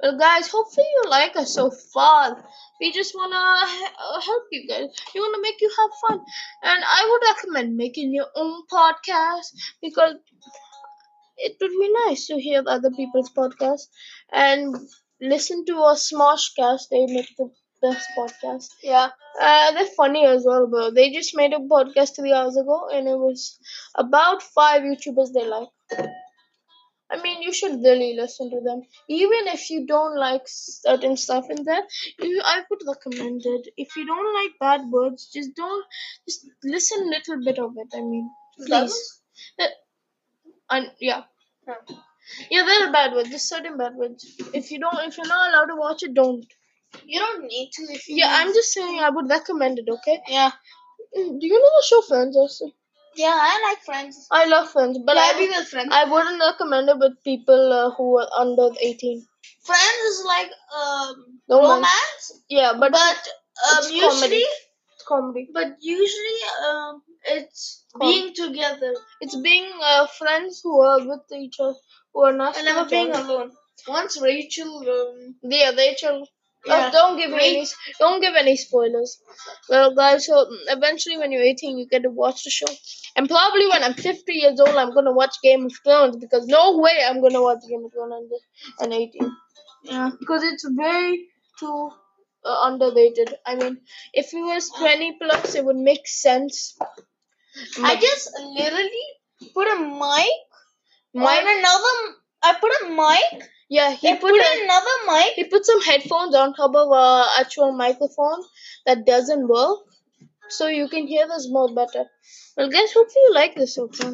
Well, 0.00 0.16
guys, 0.18 0.48
hopefully 0.48 0.86
you 0.94 1.10
like 1.10 1.36
us 1.36 1.52
so 1.52 1.70
far. 1.70 2.42
We 2.80 2.90
just 2.90 3.14
wanna 3.14 3.66
he- 3.68 4.24
help 4.24 4.44
you 4.50 4.66
guys. 4.66 4.88
We 5.14 5.20
wanna 5.20 5.42
make 5.42 5.60
you 5.60 5.70
have 5.78 5.90
fun, 6.08 6.24
and 6.62 6.82
I 6.84 7.06
would 7.10 7.28
recommend 7.28 7.76
making 7.76 8.14
your 8.14 8.28
own 8.34 8.66
podcast 8.72 9.52
because 9.82 10.14
it 11.36 11.56
would 11.60 11.70
be 11.70 11.92
nice 12.06 12.26
to 12.28 12.40
hear 12.40 12.62
other 12.66 12.90
people's 12.90 13.30
podcasts 13.30 13.88
and 14.32 14.74
listen 15.20 15.66
to 15.66 15.74
a 15.74 15.94
Smoshcast. 15.96 16.88
They 16.90 17.04
make 17.06 17.36
the 17.36 17.50
best 17.82 18.06
podcast. 18.16 18.68
Yeah. 18.82 19.08
Uh, 19.40 19.72
they're 19.72 19.86
funny 19.96 20.26
as 20.26 20.44
well, 20.46 20.66
bro. 20.66 20.90
They 20.90 21.10
just 21.10 21.36
made 21.36 21.52
a 21.52 21.58
podcast 21.58 22.16
three 22.16 22.32
hours 22.32 22.56
ago, 22.56 22.88
and 22.92 23.06
it 23.08 23.18
was 23.18 23.58
about 23.94 24.42
five 24.42 24.82
YouTubers 24.82 25.32
they 25.32 25.46
like. 25.46 25.68
I 27.10 27.22
mean, 27.22 27.40
you 27.40 27.54
should 27.54 27.80
really 27.80 28.14
listen 28.14 28.50
to 28.50 28.60
them, 28.60 28.82
even 29.08 29.46
if 29.48 29.70
you 29.70 29.86
don't 29.86 30.14
like 30.16 30.42
certain 30.46 31.16
stuff 31.16 31.46
in 31.48 31.64
there. 31.64 31.82
You, 32.18 32.42
I 32.44 32.62
would 32.68 32.82
recommend 32.86 33.42
it. 33.46 33.68
If 33.78 33.96
you 33.96 34.06
don't 34.06 34.34
like 34.34 34.52
bad 34.60 34.90
words, 34.90 35.30
just 35.32 35.54
don't. 35.56 35.84
Just 36.28 36.46
listen 36.62 37.02
a 37.02 37.10
little 37.10 37.42
bit 37.42 37.58
of 37.58 37.72
it. 37.78 37.88
I 37.94 38.00
mean, 38.02 38.30
please. 38.58 39.22
And 40.70 40.90
yeah, 41.00 41.22
yeah, 42.50 42.64
there 42.64 42.88
are 42.88 42.92
bad 42.92 43.12
words. 43.12 43.30
There's 43.30 43.48
certain 43.48 43.78
bad 43.78 43.94
words. 43.94 44.26
If 44.52 44.70
you 44.70 44.78
don't, 44.78 44.98
if 45.06 45.16
you're 45.16 45.26
not 45.26 45.48
allowed 45.50 45.66
to 45.66 45.76
watch 45.76 46.02
it, 46.02 46.14
don't. 46.14 46.44
You 47.04 47.18
don't 47.20 47.44
need 47.46 47.70
to 47.72 47.82
if 47.92 48.08
you. 48.08 48.16
Yeah, 48.16 48.30
I'm 48.30 48.52
just 48.54 48.72
saying 48.72 48.98
I 49.00 49.10
would 49.10 49.28
recommend 49.28 49.78
it. 49.78 49.88
Okay. 49.88 50.20
Yeah. 50.28 50.50
Do 51.14 51.38
you 51.40 51.60
know 51.60 51.70
the 51.78 51.84
show 51.88 52.00
Friends 52.02 52.36
also? 52.36 52.70
Yeah, 53.14 53.36
I 53.36 53.68
like 53.68 53.84
friends. 53.84 54.26
I 54.30 54.46
love 54.46 54.70
Friends, 54.70 54.98
but 55.04 55.16
I 55.16 55.36
be 55.38 55.48
with 55.48 55.66
friends. 55.68 55.88
I 55.90 56.04
wouldn't 56.04 56.40
recommend 56.40 56.88
it 56.88 56.98
with 56.98 57.22
people 57.24 57.72
uh, 57.72 57.90
who 57.96 58.18
are 58.18 58.28
under 58.38 58.68
18. 58.80 59.26
friends 59.64 60.02
is 60.10 60.24
like 60.24 60.50
um 60.82 61.40
Romance. 61.48 61.68
romance, 61.72 62.42
Yeah, 62.48 62.72
but 62.78 62.92
but 62.92 63.28
um 63.70 63.78
It's 63.78 63.90
usually, 63.90 64.08
comedy. 64.08 64.44
it's 64.94 65.04
comedy. 65.08 65.48
but 65.52 65.76
usually 65.80 66.40
um 66.68 67.02
it's 67.24 67.84
Com- 67.92 68.00
being 68.08 68.34
together 68.34 68.92
It's 69.20 69.36
being 69.36 69.68
uh, 69.82 70.06
friends 70.06 70.60
who 70.62 70.80
are 70.80 71.00
with 71.10 71.26
each 71.42 71.56
other, 71.60 71.74
who 72.12 72.24
are 72.24 72.32
not. 72.32 72.56
and 72.56 72.66
never 72.66 72.84
each 72.84 72.90
being 72.90 73.12
other. 73.12 73.24
alone. 73.24 73.50
Once 73.88 74.20
Rachel, 74.20 74.72
um, 74.96 75.34
Yeah, 75.42 75.72
chill. 75.96 76.26
Yeah. 76.66 76.88
Oh, 76.88 76.92
don't 76.92 77.16
give 77.18 77.30
me 77.30 77.58
any. 77.58 77.66
Don't 77.98 78.20
give 78.20 78.34
any 78.34 78.56
spoilers. 78.56 79.20
Well, 79.68 79.94
guys, 79.94 80.26
so 80.26 80.44
mm, 80.44 80.56
eventually 80.68 81.16
when 81.16 81.32
you're 81.32 81.42
18, 81.42 81.78
you 81.78 81.86
get 81.86 82.02
to 82.02 82.10
watch 82.10 82.44
the 82.44 82.50
show. 82.50 82.66
And 83.16 83.28
probably 83.28 83.66
when 83.68 83.82
I'm 83.84 83.94
50 83.94 84.32
years 84.32 84.60
old, 84.60 84.76
I'm 84.76 84.92
gonna 84.92 85.12
watch 85.12 85.36
Game 85.42 85.66
of 85.66 85.72
Thrones 85.84 86.16
because 86.16 86.46
no 86.46 86.78
way 86.78 86.92
I'm 87.06 87.20
gonna 87.22 87.42
watch 87.42 87.60
Game 87.68 87.84
of 87.84 87.92
Thrones 87.92 88.12
under 88.12 88.36
an 88.80 88.92
18 88.92 89.36
yeah, 89.84 90.10
because 90.18 90.42
it's 90.42 90.68
way 90.68 91.26
too 91.58 91.90
uh, 92.44 92.56
underrated. 92.62 93.34
I 93.46 93.54
mean, 93.54 93.78
if 94.12 94.32
it 94.32 94.40
was 94.40 94.70
20 94.70 95.18
plus, 95.20 95.54
it 95.54 95.64
would 95.64 95.76
make 95.76 96.06
sense. 96.06 96.76
I 97.82 97.96
just 97.96 98.30
literally 98.38 99.08
put 99.54 99.68
a 99.68 99.80
mic 99.80 100.26
Mic- 101.14 101.24
on 101.24 101.58
another. 101.58 102.16
I 102.42 102.54
put 102.60 102.72
a 102.82 102.90
mic. 102.90 103.48
Yeah, 103.68 103.92
he 103.92 104.12
put, 104.14 104.30
put 104.30 104.40
a, 104.40 104.64
another 104.64 104.96
mic. 105.06 105.34
he 105.34 105.44
put 105.44 105.66
some 105.66 105.82
headphones 105.82 106.34
on 106.34 106.54
top 106.54 106.74
of 106.74 106.90
a 106.90 107.26
actual 107.40 107.72
microphone 107.72 108.42
that 108.86 109.04
doesn't 109.04 109.46
work, 109.46 109.80
so 110.48 110.68
you 110.68 110.88
can 110.88 111.06
hear 111.06 111.26
this 111.28 111.48
more 111.50 111.74
better. 111.74 112.04
Well, 112.56 112.70
guys, 112.70 112.92
hope 112.92 113.08
you 113.14 113.30
like 113.34 113.54
this 113.54 113.74
so 113.74 113.88
far. 113.88 114.10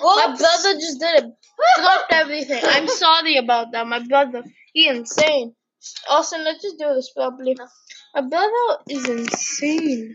My 0.00 0.34
brother 0.36 0.74
just 0.74 0.98
did 1.00 1.24
it. 1.24 1.32
Dropped 1.78 2.12
everything. 2.12 2.60
I'm 2.64 2.88
sorry 2.88 3.36
about 3.36 3.72
that. 3.72 3.86
My 3.86 4.00
brother, 4.00 4.42
he 4.72 4.88
insane. 4.88 5.54
Austin, 6.08 6.44
let's 6.44 6.62
just 6.62 6.78
do 6.78 6.94
this 6.94 7.12
properly. 7.14 7.56
My 8.14 8.22
brother 8.22 8.82
is 8.88 9.08
insane. 9.08 10.14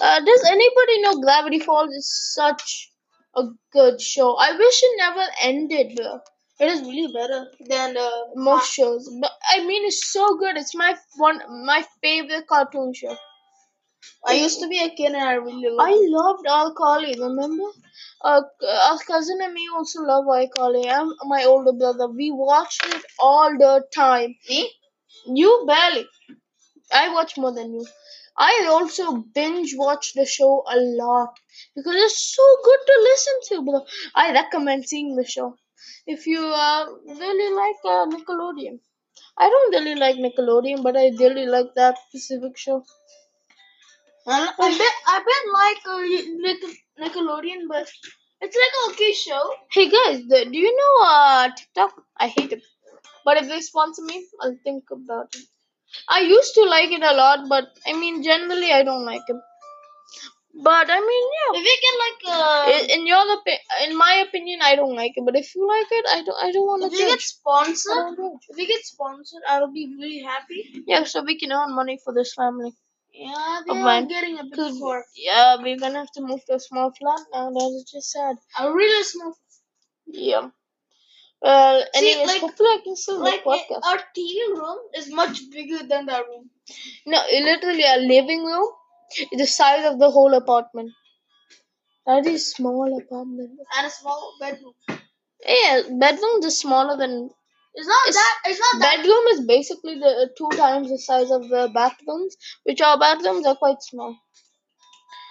Uh, 0.00 0.20
does 0.20 0.44
anybody 0.44 1.00
know 1.02 1.20
Gravity 1.20 1.58
Falls 1.60 1.92
is 1.94 2.32
such 2.34 2.90
a 3.34 3.44
good 3.72 4.00
show? 4.00 4.36
I 4.36 4.52
wish 4.56 4.80
it 4.82 4.96
never 4.98 5.26
ended, 5.42 5.96
bro. 5.96 6.20
It 6.60 6.68
is 6.68 6.80
really 6.82 7.12
better 7.12 7.50
than 7.60 7.96
uh, 7.96 8.10
Most 8.34 8.72
shows, 8.72 9.08
but 9.20 9.32
I 9.50 9.64
mean, 9.64 9.84
it's 9.86 10.12
so 10.12 10.36
good. 10.36 10.56
It's 10.56 10.74
my 10.74 10.96
one, 11.16 11.40
my 11.66 11.84
favorite 12.02 12.46
cartoon 12.46 12.92
show. 12.94 13.16
I 14.24 14.34
used 14.34 14.60
to 14.60 14.68
be 14.68 14.78
a 14.78 14.90
kid 14.90 15.12
and 15.12 15.24
I 15.24 15.32
really 15.34 15.70
loved. 15.70 15.90
I 15.90 15.94
loved 16.18 16.46
iCarly, 16.46 17.18
remember? 17.18 17.64
Uh, 18.22 18.42
our 18.90 18.98
cousin 18.98 19.40
and 19.42 19.52
me 19.52 19.68
also 19.74 20.02
love 20.02 20.24
iCarly. 20.26 20.88
I'm 20.88 21.12
my 21.24 21.42
older 21.44 21.72
brother. 21.72 22.06
We 22.06 22.30
watched 22.30 22.86
it 22.86 23.04
all 23.18 23.50
the 23.58 23.84
time. 23.92 24.36
Me? 24.48 24.70
You 25.26 25.64
barely. 25.66 26.06
I 26.92 27.08
watch 27.14 27.36
more 27.38 27.52
than 27.52 27.74
you. 27.74 27.86
I 28.36 28.66
also 28.70 29.16
binge 29.34 29.74
watch 29.76 30.12
the 30.14 30.26
show 30.26 30.64
a 30.68 30.76
lot 30.76 31.34
because 31.74 31.96
it's 31.96 32.34
so 32.34 32.56
good 32.64 32.80
to 32.86 33.00
listen 33.02 33.34
to, 33.48 33.64
bro. 33.64 33.86
I 34.14 34.32
recommend 34.32 34.86
seeing 34.88 35.16
the 35.16 35.24
show 35.24 35.56
if 36.06 36.26
you 36.26 36.40
uh, 36.44 36.86
really 37.06 37.54
like 37.54 37.80
uh, 37.84 38.06
Nickelodeon. 38.14 38.80
I 39.38 39.48
don't 39.48 39.72
really 39.74 39.94
like 39.94 40.16
Nickelodeon, 40.16 40.82
but 40.82 40.96
I 40.96 41.08
really 41.18 41.46
like 41.46 41.74
that 41.76 41.96
specific 42.08 42.56
show. 42.56 42.84
I, 44.26 44.52
I 44.58 44.78
bet 44.78 44.94
I 45.14 45.18
bet 45.28 45.44
like 45.60 45.82
uh, 45.94 46.02
Nic- 46.44 46.78
Nickelodeon, 47.00 47.66
but 47.68 47.90
it's 48.40 48.56
like 48.62 48.74
a 48.80 48.90
okay 48.92 49.12
show. 49.12 49.42
Hey 49.72 49.88
guys, 49.90 50.22
do 50.28 50.58
you 50.58 50.76
know 50.76 51.06
uh, 51.06 51.48
TikTok? 51.56 51.94
I 52.18 52.28
hate 52.28 52.52
it. 52.52 52.62
But 53.24 53.38
if 53.38 53.48
they 53.48 53.60
sponsor 53.60 54.02
me, 54.02 54.26
I'll 54.40 54.56
think 54.64 54.84
about 54.92 55.34
it. 55.34 55.44
I 56.08 56.20
used 56.20 56.54
to 56.54 56.64
like 56.64 56.90
it 56.92 57.02
a 57.02 57.14
lot, 57.14 57.48
but 57.48 57.68
I 57.86 57.94
mean, 57.94 58.22
generally, 58.22 58.72
I 58.72 58.82
don't 58.84 59.04
like 59.04 59.22
it. 59.28 59.36
But 60.60 60.90
I 60.90 60.98
mean, 61.00 61.24
yeah. 61.38 61.58
If 61.58 61.64
we 61.64 61.74
get 61.84 61.94
like 62.04 62.20
uh, 62.36 62.72
In, 62.94 63.00
in 63.00 63.06
your 63.06 63.24
in 63.84 63.96
my 63.96 64.24
opinion, 64.26 64.60
I 64.62 64.74
don't 64.74 64.96
like 64.96 65.12
it. 65.16 65.24
But 65.24 65.36
if 65.36 65.54
you 65.54 65.66
like 65.68 65.86
it, 65.90 66.06
I 66.10 66.22
don't. 66.22 66.38
I 66.46 66.50
don't 66.52 66.66
want 66.66 66.82
if 66.84 66.92
to 66.92 66.98
we 66.98 67.04
get 67.10 67.20
sponsored, 67.20 68.18
if 68.48 68.56
we 68.56 68.66
get 68.66 68.84
sponsored, 68.84 69.42
I'll 69.48 69.72
be 69.72 69.86
really 69.98 70.22
happy. 70.22 70.82
Yeah, 70.86 71.04
so 71.04 71.22
we 71.22 71.38
can 71.38 71.52
earn 71.52 71.74
money 71.74 71.98
for 72.04 72.12
this 72.12 72.34
family. 72.34 72.74
Yeah, 73.12 73.60
they 73.66 73.80
are 73.80 74.02
getting 74.02 74.38
a 74.38 74.44
bit 74.44 74.58
poor. 74.80 75.04
yeah, 75.16 75.56
we're 75.62 75.78
gonna 75.78 75.98
have 76.00 76.12
to 76.12 76.22
move 76.22 76.44
to 76.46 76.54
a 76.54 76.60
small 76.60 76.92
flat 76.92 77.20
now. 77.32 77.50
That's 77.50 77.90
just 77.92 78.10
sad. 78.12 78.36
A 78.58 78.72
really 78.72 79.02
small, 79.04 79.34
Yeah. 80.06 80.50
Well, 81.40 81.84
See, 81.94 82.12
anyways, 82.12 82.26
like- 82.26 82.40
hopefully 82.40 82.68
I 82.70 82.80
can 82.84 82.96
still 82.96 83.20
like 83.20 83.44
podcast. 83.44 83.82
our 83.84 83.98
TV 84.16 84.40
room 84.56 84.78
is 84.94 85.10
much 85.12 85.50
bigger 85.50 85.78
than 85.86 86.06
that 86.06 86.26
room. 86.26 86.50
No, 87.06 87.22
literally 87.30 87.84
a 87.84 87.96
living 87.98 88.44
room 88.44 88.68
is 88.68 88.77
the 89.32 89.46
size 89.46 89.84
of 89.84 89.98
the 89.98 90.10
whole 90.10 90.34
apartment. 90.34 90.92
That 92.06 92.26
is 92.26 92.50
small 92.50 92.98
apartment. 92.98 93.58
and 93.76 93.86
a 93.86 93.90
small 93.90 94.34
bedroom. 94.40 94.72
Yeah, 95.46 95.82
bedroom 95.90 96.42
is 96.42 96.58
smaller 96.58 96.96
than 96.96 97.30
It's 97.74 97.86
not 97.86 98.08
It's- 98.08 98.14
that. 98.14 98.38
It's 98.50 98.60
not 98.60 98.80
that. 98.80 98.96
bedroom 98.96 99.24
is 99.28 99.40
basically 99.46 99.98
the 99.98 100.12
uh, 100.22 100.26
two 100.36 100.48
times 100.56 100.88
the 100.90 100.98
size 100.98 101.30
of 101.30 101.48
the 101.48 101.70
bathrooms, 101.72 102.36
which 102.64 102.80
our 102.80 102.98
bathrooms 102.98 103.46
are 103.46 103.54
quite 103.56 103.82
small. 103.82 104.16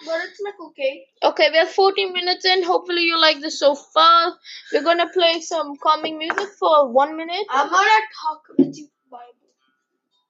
But 0.06 0.22
it's 0.26 0.40
like 0.46 0.60
okay. 0.70 1.06
Okay, 1.24 1.50
we 1.52 1.58
are 1.58 1.66
14 1.66 2.14
minutes 2.14 2.46
in. 2.46 2.64
Hopefully 2.64 3.02
you 3.04 3.20
like 3.20 3.40
this 3.42 3.60
so 3.60 3.76
far. 3.76 4.38
We're 4.72 4.84
gonna 4.84 5.10
play 5.10 5.42
some 5.42 5.76
calming 5.78 6.18
music 6.20 6.50
for 6.60 6.92
one 6.92 7.18
minute. 7.18 7.46
I'm 7.50 7.70
gonna 7.70 8.02
talk 8.22 8.42
with 8.58 8.78
you 8.78 8.88
Bible. 9.12 9.37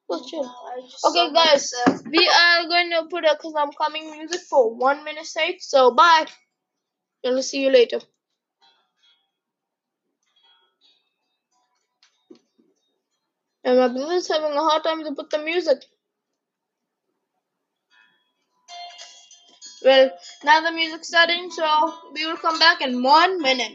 Chill. 0.09 0.55
Okay, 1.05 1.33
guys, 1.33 1.73
we 2.05 2.29
are 2.29 2.67
going 2.67 2.89
to 2.91 3.07
put 3.09 3.25
I'm 3.57 3.71
coming 3.73 4.09
music 4.11 4.41
for 4.49 4.73
one 4.73 5.03
minute 5.03 5.25
straight. 5.25 5.61
So 5.61 5.91
bye. 5.91 6.25
We'll 7.23 7.43
see 7.43 7.63
you 7.63 7.71
later. 7.71 7.99
And 13.65 13.77
my 13.79 13.89
brother's 13.89 14.29
having 14.29 14.53
a 14.53 14.61
hard 14.61 14.83
time 14.83 15.03
to 15.03 15.13
put 15.13 15.29
the 15.29 15.39
music. 15.39 15.79
Well, 19.83 20.11
now 20.43 20.61
the 20.61 20.71
music's 20.71 21.09
starting, 21.09 21.51
so 21.51 21.93
we 22.13 22.25
will 22.25 22.37
come 22.37 22.59
back 22.59 22.81
in 22.81 23.03
one 23.03 23.41
minute. 23.41 23.73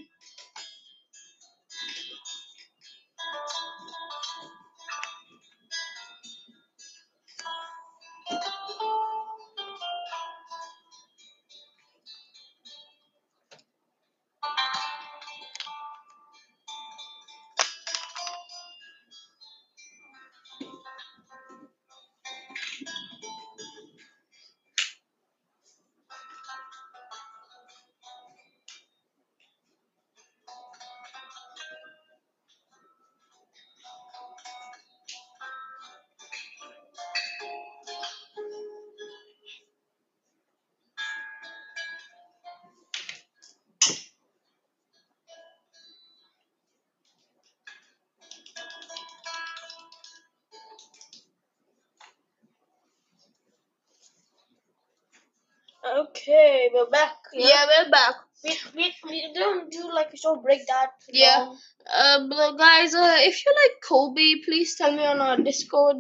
Okay, 55.94 56.70
we're 56.72 56.88
back. 56.90 57.16
Yeah, 57.34 57.66
we're 57.66 57.90
back. 57.90 58.14
We, 58.44 58.56
we, 58.75 58.94
we 59.08 59.32
don't 59.34 59.70
do 59.70 59.92
like 59.94 60.11
a 60.12 60.16
short 60.16 60.42
break 60.42 60.66
that 60.66 60.90
Yeah. 61.12 61.38
long. 61.40 61.58
Uh, 61.94 62.18
but 62.28 62.56
guys, 62.56 62.94
uh, 62.94 63.16
if 63.20 63.44
you 63.44 63.52
like 63.52 63.76
Kobe, 63.87 64.42
please 64.44 64.75
tell 64.76 64.90
me 64.92 65.04
on 65.04 65.20
our 65.20 65.37
Discord. 65.37 65.96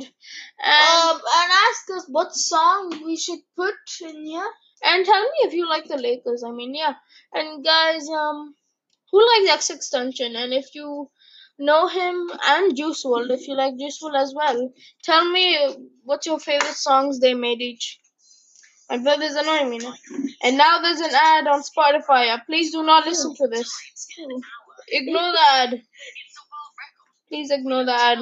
And 0.64 1.10
Um, 1.10 1.16
and 1.16 1.52
ask 1.68 1.90
us 1.96 2.06
what 2.08 2.34
song 2.34 3.02
we 3.04 3.16
should 3.16 3.40
put 3.56 3.74
in 4.00 4.24
here. 4.24 4.50
and 4.84 5.04
tell 5.04 5.22
me 5.22 5.38
if 5.42 5.52
you 5.52 5.68
like 5.68 5.84
the 5.86 5.96
Lakers. 5.98 6.42
I 6.42 6.50
mean, 6.52 6.74
yeah. 6.74 6.94
And 7.34 7.62
guys, 7.64 8.08
um, 8.08 8.54
who 9.10 9.20
likes 9.30 9.68
XXXTentacion? 9.70 10.34
And 10.36 10.54
if 10.54 10.74
you 10.74 11.10
know 11.58 11.86
him 11.88 12.30
and 12.44 12.74
Juice 12.76 13.04
WRLD, 13.04 13.30
if 13.32 13.46
you 13.46 13.54
like 13.56 13.78
Juice 13.78 14.00
WRLD 14.02 14.22
as 14.22 14.34
well, 14.34 14.72
tell 15.04 15.28
me 15.30 15.44
what's 16.02 16.26
your 16.26 16.40
favorite 16.40 16.74
songs 16.88 17.20
they 17.20 17.34
made 17.34 17.60
each. 17.60 17.98
My 18.92 18.98
brother's 18.98 19.32
annoying 19.34 19.70
me 19.70 19.78
now. 19.78 19.94
And 20.42 20.58
now 20.58 20.80
there's 20.82 21.00
an 21.00 21.14
ad 21.14 21.46
on 21.46 21.62
Spotify. 21.62 22.38
Please 22.44 22.72
do 22.72 22.82
not 22.82 23.06
listen 23.06 23.34
to 23.36 23.48
this. 23.48 23.70
Ignore 24.88 25.32
the 25.32 25.38
ad. 25.50 25.82
Please 27.28 27.50
ignore 27.50 27.86
the 27.86 27.94
ad. 27.94 28.18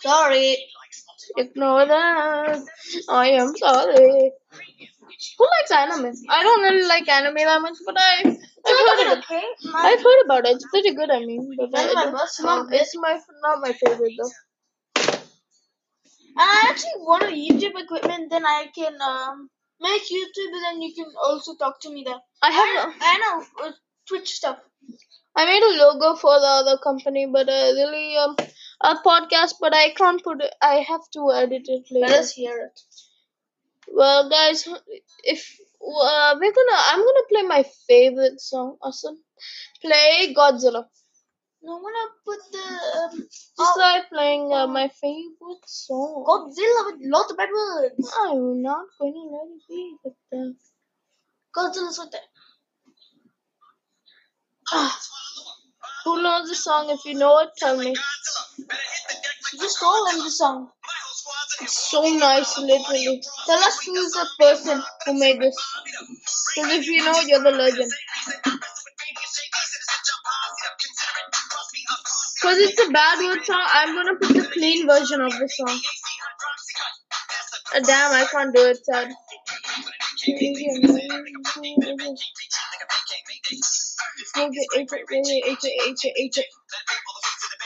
Sorry. 0.00 0.58
Ignore 1.38 1.86
that. 1.86 2.60
I 3.08 3.28
am 3.30 3.56
sorry. 3.56 4.32
Who 5.38 5.46
likes 5.56 5.70
anime? 5.70 6.12
I 6.28 6.42
don't 6.42 6.62
really 6.62 6.86
like 6.86 7.08
anime 7.08 7.34
that 7.36 7.62
much, 7.62 7.78
but 7.86 7.96
I 7.98 8.18
I've 8.66 8.98
heard 8.98 9.12
of 9.18 9.24
it. 9.30 9.46
I've 9.74 10.02
heard 10.02 10.24
about 10.26 10.44
it. 10.46 10.56
It's 10.56 10.66
pretty 10.68 10.94
good. 10.94 11.10
I 11.10 11.20
mean, 11.20 11.56
but 11.58 11.70
I 11.74 11.94
my 11.94 12.04
don't- 12.04 12.12
best 12.14 12.40
um, 12.40 12.46
one. 12.66 12.72
it's 12.74 12.94
my 12.96 13.18
not 13.42 13.60
my 13.62 13.72
favorite 13.72 14.12
though. 14.20 14.30
I 16.38 16.66
actually 16.70 17.00
want 17.00 17.24
a 17.24 17.26
YouTube 17.26 17.78
equipment, 17.82 18.30
then 18.30 18.46
I 18.46 18.66
can 18.74 19.00
um 19.02 19.50
make 19.80 20.02
YouTube, 20.02 20.52
and 20.58 20.64
then 20.64 20.82
you 20.82 20.94
can 20.94 21.12
also 21.26 21.54
talk 21.56 21.80
to 21.82 21.90
me 21.90 22.04
there. 22.06 22.20
I 22.42 22.50
have 22.50 22.94
I 23.00 23.18
know 23.18 23.66
uh, 23.66 23.72
Twitch 24.08 24.30
stuff. 24.34 24.58
I 25.36 25.44
made 25.46 25.62
a 25.62 25.84
logo 25.84 26.16
for 26.16 26.38
the 26.40 26.46
other 26.60 26.78
company, 26.78 27.26
but 27.26 27.48
uh, 27.48 27.72
really 27.80 28.16
um 28.16 28.36
a 28.82 28.94
podcast, 28.96 29.54
but 29.60 29.74
I 29.74 29.90
can't 29.90 30.22
put 30.22 30.42
it. 30.42 30.54
I 30.62 30.76
have 30.76 31.02
to 31.14 31.30
edit 31.32 31.68
it 31.68 31.86
later. 31.90 32.06
Let 32.06 32.18
us 32.20 32.32
hear 32.32 32.56
it. 32.66 32.80
Well, 33.90 34.28
guys, 34.30 34.68
if 35.24 35.58
uh, 35.80 36.36
we're 36.40 36.52
gonna, 36.52 36.78
I'm 36.90 37.00
gonna 37.00 37.28
play 37.28 37.42
my 37.42 37.64
favorite 37.88 38.40
song. 38.40 38.76
Awesome. 38.82 39.18
Play 39.82 40.34
Godzilla. 40.34 40.86
No, 41.62 41.76
I'm 41.76 41.82
gonna 41.82 42.08
put 42.24 42.38
the 42.52 42.98
um, 43.00 43.18
Just 43.18 43.52
oh, 43.58 43.72
try 43.76 44.02
playing 44.08 44.52
uh, 44.52 44.66
my 44.68 44.88
favorite 44.88 45.64
song. 45.66 46.24
Godzilla 46.26 46.86
with 46.86 47.00
lots 47.02 47.32
of 47.32 47.36
bad 47.36 47.48
words. 47.52 48.14
I'm 48.16 48.62
not 48.62 48.86
gonna 49.00 49.12
let 49.12 49.48
it 49.48 49.62
be. 49.68 49.96
But, 50.04 50.38
uh, 50.38 50.52
Godzilla's 51.56 51.98
with. 51.98 52.14
Ah, 54.72 54.98
who 56.04 56.22
knows 56.22 56.48
the 56.48 56.54
song? 56.54 56.90
If 56.90 57.04
you 57.04 57.14
know 57.14 57.38
it, 57.40 57.50
tell 57.56 57.76
me. 57.76 57.94
just 59.60 59.80
told 59.80 60.12
him 60.12 60.20
the 60.20 60.30
song. 60.30 60.70
It's 61.60 61.90
so 61.90 62.02
nice, 62.02 62.56
literally. 62.58 63.20
Tell 63.46 63.58
us 63.58 63.84
who's 63.84 64.12
the 64.12 64.28
Person 64.38 64.82
who 65.06 65.18
made 65.18 65.40
this. 65.40 65.56
Because 66.54 66.72
if 66.72 66.86
you 66.86 67.04
know, 67.04 67.20
you're 67.26 67.42
the 67.42 67.50
legend. 67.50 67.90
Because 72.40 72.58
it's 72.58 72.80
a 72.86 72.90
bad 72.90 73.18
word 73.18 73.44
song, 73.44 73.66
I'm 73.66 73.94
gonna 73.94 74.14
put 74.16 74.28
the 74.34 74.48
clean 74.52 74.86
version 74.86 75.20
of 75.20 75.32
the 75.32 75.48
song. 75.48 75.80
Uh, 77.74 77.80
damn, 77.80 78.12
I 78.12 78.24
can't 78.30 78.54
do 78.54 78.64
it, 78.66 78.84
sad. 78.84 79.08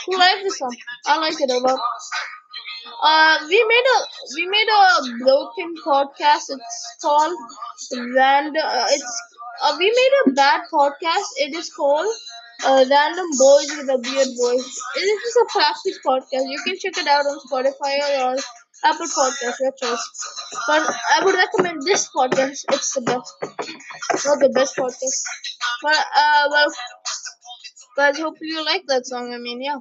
Who 0.05 0.17
likes 0.17 0.43
this 0.43 0.57
song? 0.57 0.75
I 1.05 1.17
like 1.19 1.39
it 1.39 1.49
a 1.49 1.57
lot. 1.57 1.79
Uh, 3.01 3.39
we 3.47 3.63
made 3.63 3.87
a 3.95 3.99
we 4.35 4.45
made 4.47 4.67
a 4.67 5.23
broken 5.23 5.75
podcast. 5.85 6.45
It's 6.49 6.97
called 7.01 7.33
random. 8.15 8.63
Uh, 8.65 8.87
it's 8.89 9.32
uh, 9.61 9.75
we 9.77 9.89
made 9.89 10.13
a 10.27 10.31
bad 10.33 10.61
podcast. 10.71 11.29
It 11.37 11.55
is 11.55 11.71
called 11.73 12.13
uh, 12.65 12.85
Random 12.89 13.27
Boys 13.37 13.69
with 13.77 13.89
a 13.89 13.99
Weird 14.03 14.27
Voice. 14.37 14.81
is 14.97 15.37
a 15.41 15.45
practice 15.51 15.99
podcast. 16.05 16.49
You 16.49 16.59
can 16.65 16.77
check 16.79 16.97
it 16.97 17.07
out 17.07 17.25
on 17.25 17.39
Spotify 17.47 17.95
or 18.23 18.37
Apple 18.83 19.07
Podcast, 19.07 19.55
your 19.59 19.73
choice. 19.81 20.09
But 20.67 20.81
I 21.15 21.25
would 21.25 21.35
recommend 21.35 21.81
this 21.83 22.09
podcast. 22.15 22.65
It's 22.71 22.93
the 22.93 23.01
best. 23.01 24.25
Not 24.25 24.39
the 24.39 24.49
best 24.53 24.75
podcast. 24.75 25.23
But 25.81 25.95
uh, 25.95 26.47
well, 26.49 26.67
guys, 27.97 28.19
hope 28.19 28.35
you 28.41 28.63
like 28.65 28.83
that 28.87 29.05
song. 29.05 29.33
I 29.33 29.37
mean, 29.37 29.61
yeah. 29.61 29.79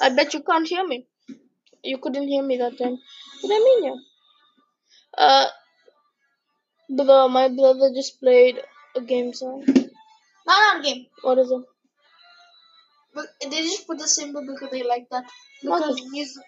I 0.00 0.10
bet 0.10 0.34
you 0.34 0.42
can't 0.42 0.66
hear 0.68 0.86
me. 0.86 1.06
You 1.82 1.98
couldn't 1.98 2.28
hear 2.28 2.42
me 2.42 2.58
that 2.58 2.78
time. 2.78 2.98
But 3.42 3.50
I 3.52 3.58
mean, 3.58 3.84
yeah. 3.84 3.96
Uh, 5.18 5.46
brother, 6.88 7.28
my 7.28 7.48
brother 7.48 7.90
just 7.94 8.20
played 8.20 8.60
a 8.94 9.00
game 9.00 9.32
song. 9.32 9.64
Not 10.46 10.76
on 10.76 10.82
game. 10.82 11.06
What 11.22 11.38
is 11.38 11.50
it? 11.50 11.64
But 13.14 13.26
they 13.40 13.62
just 13.62 13.86
put 13.86 13.98
the 13.98 14.08
symbol 14.08 14.42
because 14.46 14.70
they 14.70 14.82
like 14.82 15.08
that. 15.10 15.24
Because 15.62 15.98
he's 16.12 16.38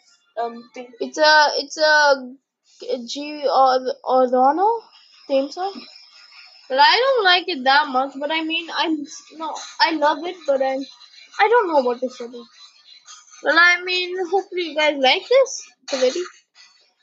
um 0.41 0.71
thing. 0.75 0.93
It's 1.01 1.19
a 1.19 1.49
it's 1.57 1.79
a 1.79 2.37
G 3.07 3.45
or 3.47 3.95
Orano 4.05 4.81
theme 5.27 5.51
song. 5.51 5.73
But 6.69 6.79
I 6.79 6.97
don't 6.97 7.25
like 7.25 7.49
it 7.49 7.65
that 7.65 7.89
much. 7.89 8.13
But 8.21 8.31
I 8.31 8.43
mean, 8.45 8.69
I'm 8.75 9.05
no, 9.37 9.55
I 9.81 9.93
love 9.93 10.25
it, 10.25 10.37
but 10.47 10.63
I'm 10.63 10.85
I 11.41 11.49
don't 11.49 11.69
know 11.69 11.81
what 11.81 12.01
to 12.01 12.11
say. 12.11 12.27
Well, 12.27 13.57
I 13.59 13.83
mean, 13.83 14.17
hopefully 14.31 14.69
you 14.71 14.75
guys 14.77 14.97
like 14.99 15.27
this 15.29 15.63
already. 15.95 16.23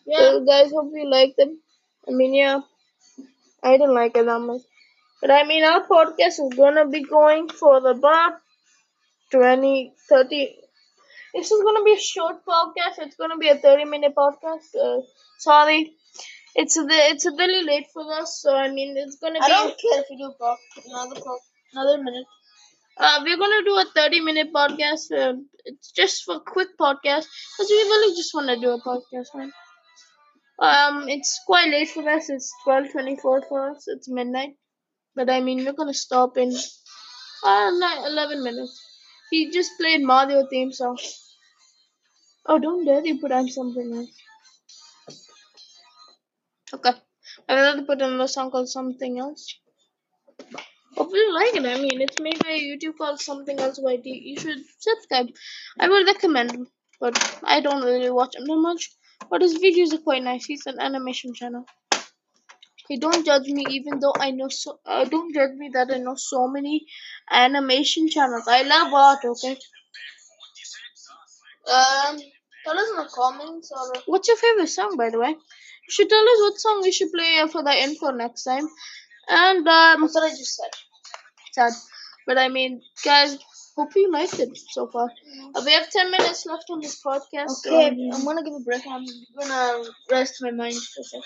Yeah. 0.06 0.20
So 0.20 0.46
guys, 0.46 0.72
hope 0.72 0.92
you 0.94 1.10
like 1.10 1.36
them. 1.38 1.60
I 2.08 2.12
mean, 2.12 2.36
yeah, 2.36 2.60
I 3.64 3.72
didn't 3.78 3.94
like 3.94 4.16
it 4.18 4.26
that 4.26 4.40
much. 4.40 4.62
But 5.22 5.32
I 5.32 5.44
mean, 5.44 5.64
our 5.64 5.86
podcast 5.88 6.40
is 6.44 6.54
gonna 6.56 6.88
be 6.88 7.04
going 7.04 7.50
for 7.50 7.78
about 7.90 8.34
20, 9.32 9.94
30. 10.10 10.56
This 11.34 11.52
is 11.52 11.64
gonna 11.64 11.84
be 11.84 11.94
a 11.94 12.00
short 12.00 12.46
podcast. 12.46 13.00
It's 13.00 13.16
gonna 13.16 13.38
be 13.38 13.50
a 13.50 13.58
30 13.58 13.86
minute 13.86 14.14
podcast. 14.16 14.76
Uh, 14.82 15.02
sorry. 15.40 15.94
It's 16.56 16.76
the 16.76 16.88
it's 17.12 17.26
a 17.26 17.32
really 17.32 17.64
late 17.66 17.88
for 17.94 18.04
us, 18.20 18.40
so 18.42 18.56
I 18.56 18.72
mean 18.72 18.96
it's 18.98 19.18
gonna 19.18 19.40
I 19.42 19.48
be. 19.48 19.52
don't 19.54 19.80
care 19.82 20.00
if 20.02 20.06
you 20.10 20.18
do 20.18 20.34
pop 20.40 20.58
another 20.86 21.20
pop 21.22 21.40
another 21.74 22.02
minute. 22.02 22.26
Uh, 22.98 23.20
we're 23.26 23.38
gonna 23.38 23.64
do 23.66 23.76
a 23.78 23.86
30 23.94 24.22
minute 24.22 24.54
podcast. 24.54 25.12
Uh, 25.12 25.34
it's 25.66 25.92
just 25.92 26.24
for 26.24 26.40
quick 26.40 26.70
podcast 26.80 27.26
because 27.58 27.70
we 27.70 27.76
really 27.76 28.16
just 28.16 28.34
want 28.34 28.48
to 28.48 28.56
do 28.60 28.70
a 28.72 28.82
podcast, 28.82 29.36
man. 29.36 29.52
Um, 30.60 31.10
it's 31.10 31.40
quite 31.46 31.70
late 31.70 31.90
for 31.90 32.08
us. 32.10 32.30
It's 32.30 32.52
12:24 32.66 33.48
for 33.50 33.72
us. 33.72 33.88
It's 33.88 34.10
midnight, 34.10 34.56
but 35.16 35.30
I 35.30 35.42
mean 35.42 35.66
we're 35.66 35.74
gonna 35.74 35.94
stop 35.94 36.38
in 36.38 36.56
uh 37.44 37.72
11 38.08 38.44
minutes. 38.44 38.82
He 39.32 39.52
just 39.52 39.72
played 39.80 40.02
Mario 40.02 40.46
theme 40.48 40.72
song. 40.72 40.98
Oh, 42.46 42.60
don't 42.60 42.86
dare 42.86 43.06
you 43.06 43.20
put 43.20 43.32
on 43.32 43.50
something 43.50 43.94
else. 43.96 45.18
Okay, 46.74 46.94
I'd 47.50 47.56
rather 47.56 47.84
put 47.84 48.02
another 48.02 48.28
song 48.28 48.52
called 48.52 48.70
something 48.70 49.20
else. 49.20 49.60
Hopefully 50.96 51.20
you 51.20 51.34
like 51.34 51.56
it. 51.56 51.66
I 51.66 51.82
mean, 51.82 52.00
it's 52.02 52.20
made 52.20 52.42
by 52.42 52.58
YouTube 52.58 52.98
called 52.98 53.20
Something 53.20 53.60
Else 53.60 53.80
YT. 53.84 54.06
You 54.06 54.40
should 54.40 54.60
subscribe. 54.80 55.28
I 55.78 55.90
would 55.90 56.06
recommend 56.08 56.68
but 57.00 57.40
I 57.44 57.60
don't 57.62 57.84
really 57.84 58.10
watch 58.10 58.34
them 58.34 58.46
that 58.46 58.56
much. 58.56 58.90
But 59.30 59.42
his 59.42 59.58
videos 59.58 59.94
are 59.94 60.00
quite 60.00 60.24
nice. 60.24 60.46
He's 60.46 60.66
an 60.66 60.80
animation 60.80 61.34
channel. 61.34 61.66
Okay, 62.86 62.98
don't 63.00 63.26
judge 63.26 63.48
me, 63.48 63.66
even 63.70 64.00
though 64.00 64.14
I 64.20 64.32
know 64.32 64.50
so. 64.50 64.80
Uh, 64.86 65.06
don't 65.06 65.34
judge 65.34 65.56
me 65.58 65.70
that 65.74 65.90
I 65.92 65.98
know 65.98 66.16
so 66.16 66.48
many 66.48 66.86
animation 67.32 68.08
channels. 68.08 68.48
I 68.48 68.62
love 68.64 68.94
art. 68.94 69.26
Okay. 69.26 69.58
Um, 71.68 72.20
tell 72.64 72.78
us 72.80 72.90
in 72.92 72.98
the 72.98 73.10
comments 73.14 73.72
or 73.72 74.02
What's 74.06 74.28
your 74.28 74.38
favorite 74.38 74.68
song, 74.68 74.96
by 74.98 75.10
the 75.10 75.20
way? 75.20 75.30
You 75.30 75.90
should 75.90 76.10
tell 76.10 76.22
us 76.24 76.40
what 76.42 76.60
song 76.60 76.82
we 76.84 76.92
should 76.92 77.12
play 77.12 77.44
for 77.52 77.64
the 77.64 77.74
info 77.76 78.12
next 78.12 78.44
time. 78.44 78.68
And 79.28 79.68
um, 79.68 80.02
that's 80.02 80.16
what 80.16 80.24
I 80.26 80.30
just 80.30 80.56
said. 80.56 80.70
sad. 81.54 81.74
But 82.28 82.38
I 82.38 82.50
mean, 82.50 82.82
guys, 83.04 83.38
hope 83.76 83.96
you 83.96 84.12
liked 84.12 84.40
it 84.40 84.58
so 84.72 84.88
far. 84.88 85.12
Uh, 85.54 85.62
we 85.66 85.72
have 85.74 85.90
10 85.90 86.12
minutes 86.12 86.46
left 86.46 86.66
on 86.70 86.80
this 86.80 87.02
podcast. 87.04 87.66
Okay, 87.66 87.88
um, 87.90 88.12
I'm 88.14 88.26
gonna 88.26 88.44
give 88.44 88.54
a 88.54 88.60
break. 88.60 88.86
I'm 88.88 89.06
gonna 89.38 89.84
rest 90.10 90.42
my 90.42 90.52
mind 90.52 90.76
for 90.76 91.02
a 91.02 91.04
sec. 91.04 91.22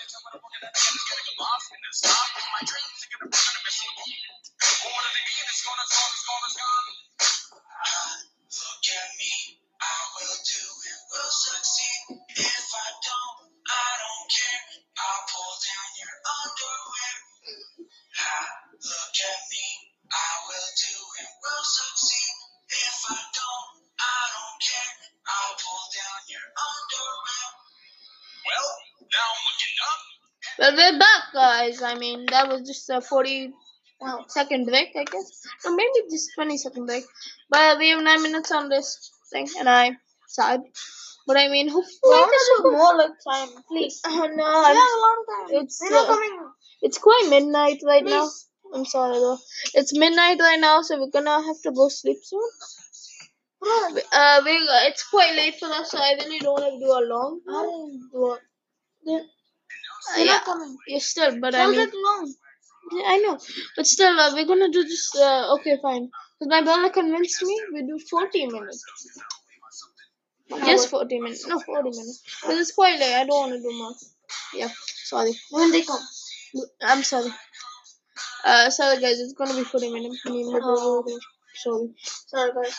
Look 18.82 19.18
at 19.20 19.40
me, 19.52 19.66
I 20.10 20.30
will 20.48 20.70
do 20.72 20.96
it, 21.20 21.28
will 21.42 21.64
succeed. 21.64 22.39
If 22.70 22.98
I 23.10 23.14
don't, 23.14 23.70
I 23.98 24.22
don't 24.34 24.58
care. 24.62 24.94
I'll 25.26 25.56
pull 25.58 25.84
down 25.90 26.20
your 26.30 26.46
underwear. 26.66 27.48
Well, 28.46 28.68
now 29.10 29.26
I'm 29.30 29.42
looking 29.48 29.76
up. 29.90 30.00
Well, 30.58 30.74
we're 30.76 30.98
back, 30.98 31.22
guys. 31.34 31.82
I 31.82 31.94
mean, 31.94 32.26
that 32.30 32.48
was 32.48 32.62
just 32.66 32.88
a 32.90 33.00
40 33.00 33.52
well, 34.00 34.24
second 34.28 34.66
break, 34.66 34.90
I 34.96 35.04
guess. 35.04 35.30
Or 35.64 35.74
maybe 35.74 36.08
just 36.10 36.30
20 36.36 36.56
second 36.58 36.86
break. 36.86 37.04
But 37.50 37.78
we 37.78 37.90
have 37.90 38.02
9 38.02 38.22
minutes 38.22 38.50
on 38.52 38.68
this 38.68 39.10
thing, 39.32 39.48
and 39.58 39.68
I'm 39.68 39.98
sad. 40.28 40.60
But 41.26 41.36
I 41.36 41.48
mean, 41.48 41.68
hopefully, 41.68 41.98
Well, 42.02 42.26
this 42.26 42.50
I 42.58 42.60
will 42.62 42.72
want 42.72 42.78
more 42.78 42.96
like 42.96 43.16
time, 43.48 43.62
please. 43.68 44.00
Oh, 44.06 44.26
no, 44.34 44.44
We 44.44 44.66
I'm- 44.66 44.76
a 44.76 45.00
lot 45.00 45.18
of 45.18 45.26
time. 45.50 45.62
It's, 45.64 45.80
We're 45.82 45.90
not 45.90 46.08
uh, 46.08 46.14
coming. 46.14 46.38
it's 46.82 46.98
quite 46.98 47.26
midnight 47.30 47.80
right 47.84 48.04
now. 48.04 48.28
I'm 48.74 48.84
sorry 48.84 49.14
though. 49.18 49.38
It's 49.74 49.96
midnight 49.96 50.38
right 50.40 50.58
now, 50.60 50.82
so 50.82 50.98
we're 50.98 51.10
gonna 51.10 51.42
have 51.42 51.60
to 51.62 51.72
go 51.72 51.88
sleep 51.88 52.18
soon. 52.22 52.48
Uh, 54.12 54.40
we 54.44 54.52
it's 54.88 55.06
quite 55.08 55.34
late 55.36 55.56
for 55.58 55.66
us, 55.66 55.90
so 55.90 55.98
I 55.98 56.14
really 56.20 56.38
don't 56.38 56.54
want 56.60 56.72
to 56.74 56.78
do 56.80 56.90
a 56.92 57.02
long. 57.12 57.40
I 57.48 57.62
didn't- 57.62 58.08
What? 58.12 58.40
They're 59.04 59.20
Uh, 60.14 60.22
yeah, 60.24 60.40
coming. 60.44 60.76
yeah, 60.86 60.98
still, 60.98 61.38
but 61.40 61.54
I 61.54 61.66
mean, 61.66 61.78
like 61.78 61.92
long. 61.92 62.34
yeah, 62.92 63.02
I 63.06 63.18
know, 63.18 63.38
but 63.76 63.86
still, 63.86 64.18
uh, 64.18 64.32
we're 64.34 64.46
gonna 64.46 64.70
do 64.70 64.82
just 64.84 65.14
uh, 65.16 65.54
okay, 65.56 65.76
fine. 65.82 66.10
Cause 66.38 66.48
my 66.48 66.62
brother 66.62 66.88
convinced 66.90 67.42
me 67.42 67.60
we 67.74 67.82
do 67.82 67.98
forty 67.98 68.46
minutes. 68.46 68.82
Just 70.64 70.88
forty 70.88 71.18
minutes, 71.20 71.46
no 71.46 71.58
forty 71.60 71.90
minutes. 71.90 72.22
Cause 72.42 72.58
it's 72.58 72.72
quite 72.72 72.98
late. 72.98 73.14
I 73.14 73.24
don't 73.26 73.40
want 73.50 73.52
to 73.52 73.60
do 73.68 73.72
more. 73.78 73.94
Yeah, 74.54 74.70
sorry. 75.12 75.32
When 75.50 75.70
they 75.70 75.82
come. 75.82 76.00
I'm 76.82 77.02
sorry. 77.02 77.30
Uh, 78.44 78.70
sorry 78.70 79.00
guys, 79.00 79.20
it's 79.20 79.32
gonna 79.34 79.54
be 79.54 79.64
forty 79.64 79.92
minutes. 79.92 80.24
Me 80.26 80.42
and 80.42 80.52
my 80.52 80.58
brother 80.58 80.82
will 80.82 81.18
Sorry. 81.54 81.88
Sorry, 81.98 82.52
guys. 82.52 82.76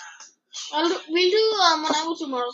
I'll 0.73 0.87
do, 0.87 0.97
we'll 1.09 1.31
do 1.31 1.61
um, 1.61 1.85
an 1.85 1.95
hour 1.95 2.15
tomorrow. 2.17 2.51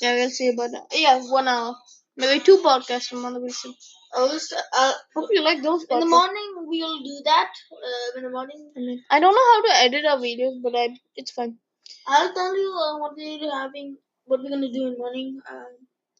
Yeah, 0.00 0.14
we'll 0.14 0.30
see 0.30 0.48
about 0.48 0.70
that. 0.72 0.86
Yeah, 0.92 1.20
one 1.30 1.48
hour. 1.48 1.76
Maybe 2.16 2.40
two 2.40 2.58
podcasts 2.58 3.08
from 3.08 3.24
other 3.24 3.40
reason. 3.40 3.74
I 4.16 4.22
was, 4.22 4.52
uh, 4.76 4.92
Hope 5.14 5.28
you 5.30 5.42
like 5.42 5.62
those 5.62 5.86
podcasts. 5.86 5.94
in 5.94 6.00
the 6.00 6.06
morning, 6.06 6.54
we'll 6.56 7.02
do 7.02 7.20
that. 7.24 7.50
Uh, 7.72 8.18
in 8.18 8.24
the 8.24 8.30
morning, 8.30 8.72
I 8.76 8.80
mean, 8.80 9.04
I 9.10 9.20
don't 9.20 9.34
know 9.34 9.52
how 9.52 9.62
to 9.62 9.84
edit 9.84 10.04
our 10.04 10.18
videos, 10.18 10.60
but 10.62 10.74
I 10.74 10.88
it's 11.14 11.30
fine. 11.30 11.58
I'll 12.06 12.32
tell 12.34 12.56
you 12.56 12.70
uh, 12.72 12.98
what 12.98 13.12
we're 13.16 13.52
having, 13.52 13.98
what 14.24 14.40
we're 14.42 14.50
gonna 14.50 14.72
do 14.72 14.86
in 14.86 14.92
the 14.92 14.98
morning. 14.98 15.40
Um, 15.50 15.66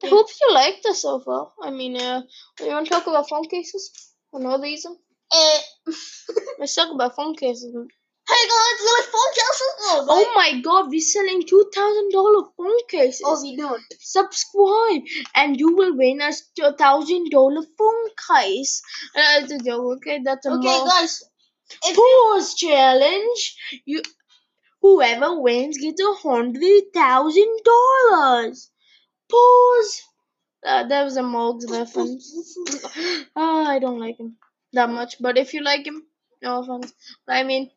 I 0.05 0.09
hope 0.09 0.29
you 0.40 0.55
like 0.55 0.83
this 0.83 1.03
so 1.03 1.20
far. 1.20 1.53
I 1.62 1.70
mean, 1.70 1.96
uh, 1.96 2.22
you 2.61 2.68
want 2.68 2.87
to 2.87 2.90
talk 2.90 3.07
about 3.07 3.29
phone 3.29 3.46
cases 3.48 3.90
for 4.31 4.40
no 4.40 4.59
reason? 4.59 4.96
Eh, 5.33 5.61
Let's 6.59 6.75
talk 6.75 6.93
about 6.95 7.16
phone 7.16 7.35
cases. 7.35 7.73
hey 7.75 8.47
guys, 8.49 8.81
you 8.81 8.97
like 8.99 9.09
phone 9.09 9.33
cases? 9.35 9.75
Oh, 9.83 10.07
Oh 10.09 10.33
my 10.37 10.61
god, 10.61 10.88
we're 10.88 11.01
selling 11.01 11.43
two 11.47 11.71
thousand 11.75 12.11
dollar 12.12 12.45
phone 12.57 12.87
cases. 12.88 13.23
oh, 13.25 13.40
we 13.43 13.57
don't. 13.57 13.83
Subscribe 13.99 15.03
and 15.35 15.59
you 15.59 15.75
will 15.75 15.97
win 15.97 16.21
a 16.21 16.33
thousand 16.73 17.31
dollar 17.31 17.62
phone 17.79 18.09
case. 18.29 18.83
Uh, 19.16 19.40
it's 19.43 19.53
a 19.53 19.59
joke, 19.59 19.97
okay? 19.97 20.21
That's 20.25 20.47
a 20.47 20.53
Okay, 20.53 20.85
guys. 20.87 21.23
Pause 21.95 22.55
challenge. 22.55 23.57
You 23.85 24.03
whoever 24.83 25.40
wins 25.40 25.79
gets 25.79 26.03
a 26.03 26.12
hundred 26.14 26.83
thousand 26.93 27.59
dollars. 27.64 28.71
Pause. 29.31 30.03
Uh, 30.66 30.87
that 30.88 31.05
was 31.05 31.16
a 31.16 31.23
Mogs 31.23 31.64
reference. 31.71 32.55
oh, 33.35 33.64
I 33.66 33.79
don't 33.79 33.99
like 33.99 34.19
him 34.19 34.37
that 34.73 34.91
much. 34.91 35.17
But 35.21 35.39
if 35.39 35.55
you 35.55 35.63
like 35.63 35.87
him, 35.87 36.03
no 36.43 36.61
offense. 36.61 36.93
But 37.27 37.37
I 37.37 37.43
mean, 37.45 37.71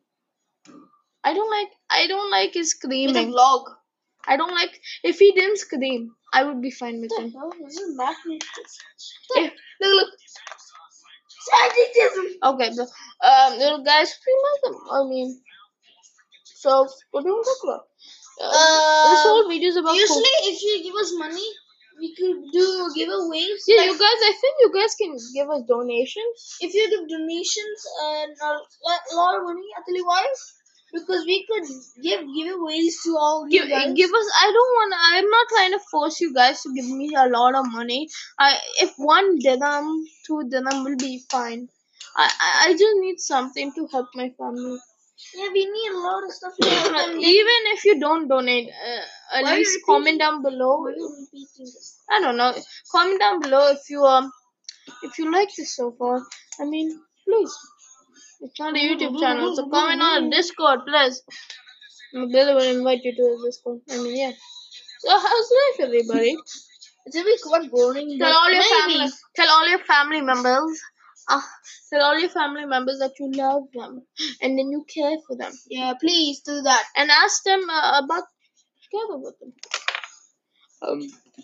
I 1.22 1.34
don't 1.34 1.50
like. 1.50 1.68
I 1.90 2.06
don't 2.06 2.30
like 2.30 2.54
his 2.54 2.68
it's 2.72 2.74
a 2.74 2.78
screaming. 2.78 3.32
vlog. 3.32 3.64
I 4.26 4.36
don't 4.36 4.54
like. 4.54 4.80
If 5.02 5.18
he 5.18 5.32
didn't 5.32 5.58
scream, 5.58 6.14
I 6.32 6.44
would 6.44 6.60
be 6.62 6.70
fine 6.70 7.00
with 7.00 7.10
him. 7.18 7.32
This. 7.60 7.78
If, 9.36 9.52
look, 9.80 9.94
look. 9.96 10.08
Magnetism. 11.52 12.26
Okay, 12.42 12.72
so, 12.72 12.82
um, 13.22 13.58
little 13.58 13.84
guys, 13.84 14.14
like 14.14 14.72
him. 14.72 14.80
I 14.90 15.04
mean, 15.04 15.40
so 16.44 16.88
what 17.10 17.22
do 17.22 17.28
you 17.28 17.34
want 17.34 17.44
to 17.44 17.50
talk 17.52 17.64
about? 17.64 17.84
Uh, 18.40 19.10
this 19.10 19.20
Uh, 19.20 19.28
whole 19.28 19.48
video 19.48 19.68
is 19.68 19.76
about. 19.76 19.94
Usually, 19.94 20.16
food. 20.40 20.50
if 20.52 20.62
you 20.62 20.82
give 20.84 20.94
us 20.94 21.12
money, 21.18 21.46
we 21.98 22.14
could 22.14 22.36
do 22.52 22.66
giveaways. 22.96 23.62
Yeah, 23.66 23.82
like- 23.82 23.86
you 23.92 23.98
guys. 23.98 24.20
I 24.30 24.34
think 24.40 24.54
you 24.60 24.72
guys 24.72 24.94
can 25.00 25.16
give 25.34 25.48
us 25.50 25.62
donations. 25.68 26.56
if 26.60 26.74
you 26.74 26.90
give 26.90 27.08
donations 27.08 27.80
and 28.02 28.32
a 28.42 28.50
lot- 28.86 29.36
of 29.38 29.42
money, 29.44 29.62
you 29.88 30.06
why. 30.06 30.26
Because 30.92 31.24
we 31.26 31.44
could 31.46 31.66
give 32.02 32.20
giveaways 32.20 32.92
to 33.04 33.16
all 33.18 33.46
Give, 33.50 33.64
you 33.64 33.70
guys. 33.70 33.92
give 33.94 34.10
us. 34.14 34.26
I 34.40 34.52
don't 34.56 34.72
want. 34.78 34.94
I'm 35.12 35.28
not 35.28 35.46
trying 35.48 35.72
to 35.72 35.80
force 35.90 36.20
you 36.20 36.32
guys 36.32 36.62
to 36.62 36.72
give 36.72 36.86
me 36.86 37.12
a 37.16 37.28
lot 37.28 37.56
of 37.56 37.66
money. 37.72 38.08
I 38.38 38.58
if 38.80 38.92
one 38.96 39.38
dirham, 39.40 40.04
two 40.26 40.48
dirham 40.48 40.84
will 40.84 40.96
be 40.96 41.24
fine. 41.30 41.68
I 42.16 42.30
I 42.66 42.72
just 42.72 42.96
need 43.00 43.18
something 43.18 43.72
to 43.74 43.88
help 43.88 44.08
my 44.14 44.30
family. 44.38 44.78
Yeah, 45.34 45.48
we 45.52 45.64
need 45.64 45.90
a 45.92 45.98
lot 45.98 46.24
of 46.24 46.32
stuff. 46.32 46.52
To 46.60 46.68
help 46.70 46.92
them. 46.92 47.18
Even 47.18 47.60
if 47.74 47.84
you 47.84 47.98
don't 47.98 48.28
donate, 48.28 48.68
uh, 48.68 49.36
at 49.38 49.44
Why 49.44 49.56
least 49.56 49.78
comment 49.86 50.18
down 50.18 50.42
below. 50.42 50.80
Why 50.80 50.90
are 50.90 50.96
you 50.96 51.16
repeating 51.20 51.66
this? 51.66 52.00
I 52.10 52.20
don't 52.20 52.36
know. 52.36 52.54
Comment 52.92 53.20
down 53.20 53.40
below 53.40 53.70
if 53.72 53.88
you 53.88 54.04
um 54.04 54.30
if 55.02 55.18
you 55.18 55.32
like 55.32 55.48
this 55.56 55.76
so 55.76 55.92
far. 55.98 56.22
I 56.60 56.64
mean, 56.64 57.00
please. 57.26 57.56
It's 58.40 58.60
not 58.60 58.76
a 58.76 58.78
YouTube 58.78 59.18
channel, 59.18 59.56
so 59.56 59.68
comment 59.70 60.02
on 60.02 60.28
Discord, 60.30 60.80
please. 60.86 61.22
My 62.12 62.26
brother 62.30 62.54
will 62.54 62.76
invite 62.76 63.00
you 63.02 63.14
to 63.16 63.42
Discord. 63.44 63.80
I 63.90 63.96
mean, 63.98 64.16
yeah. 64.16 64.32
So 65.00 65.10
how's 65.10 65.50
life, 65.60 65.86
everybody? 65.86 66.36
It's 67.06 67.16
a 67.16 67.22
bit 67.22 67.40
quite 67.42 67.70
boring. 67.70 68.18
Tell 68.18 68.32
all 68.32 68.50
your 68.50 68.60
maybe. 68.60 68.98
family. 68.98 69.12
Tell 69.36 69.50
all 69.50 69.68
your 69.68 69.78
family 69.80 70.20
members. 70.20 70.80
Uh, 71.28 71.40
tell 71.90 72.02
all 72.02 72.18
your 72.18 72.28
family 72.28 72.66
members 72.66 72.98
that 72.98 73.12
you 73.18 73.30
love 73.32 73.62
them 73.72 74.02
and 74.42 74.58
then 74.58 74.70
you 74.70 74.84
care 74.92 75.16
for 75.26 75.36
them 75.36 75.52
Yeah, 75.70 75.94
please 76.00 76.40
do 76.40 76.60
that. 76.62 76.84
and 76.96 77.10
ask 77.10 77.42
them 77.44 77.62
uh, 77.70 78.00
about 78.04 78.24
care 78.92 79.16
about 79.16 79.38
them. 79.40 79.52
Um, 80.82 81.00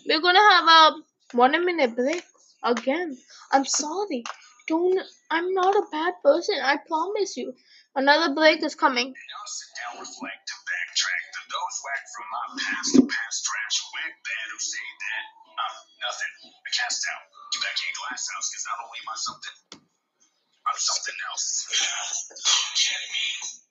we're 0.07 0.21
gonna 0.21 0.39
have 0.51 0.67
a 0.67 1.37
one 1.37 1.65
minute 1.65 1.95
break 1.95 2.23
again. 2.63 3.17
I'm 3.51 3.65
sorry. 3.65 4.23
Don't. 4.67 4.99
I'm 5.31 5.53
not 5.53 5.75
a 5.75 5.83
bad 5.91 6.13
person. 6.23 6.55
I 6.63 6.77
promise 6.87 7.35
you. 7.37 7.53
Another 7.95 8.33
break 8.35 8.63
is 8.63 8.75
coming. 8.75 9.07
Now 9.07 9.43
sit 9.47 9.71
down, 9.81 9.99
reflect, 9.99 10.41
to 10.47 10.55
backtrack. 10.69 11.23
The 11.33 11.41
those 11.49 11.77
whack 11.83 12.03
from 12.13 12.27
my 12.31 12.45
past 12.63 12.95
to 12.95 13.01
past 13.01 13.43
trash. 13.43 13.77
Whack 13.93 14.13
bad 14.23 14.47
who 14.53 14.59
say 14.59 14.87
that? 15.03 15.25
Uh, 15.57 15.75
nothing. 16.01 16.33
I 16.47 16.69
cast 16.71 17.03
out. 17.11 17.23
Get 17.51 17.61
back 17.67 17.77
in 17.79 17.91
glass 17.99 18.23
house, 18.31 18.47
cause 18.51 18.65
not 18.67 18.79
only 18.87 18.99
am 19.03 19.09
I 19.11 19.17
something, 19.19 19.55
I'm 19.75 20.79
something 20.79 21.17
else. 21.27 21.45
Look 21.67 22.79
at 22.95 23.03
me. 23.11 23.25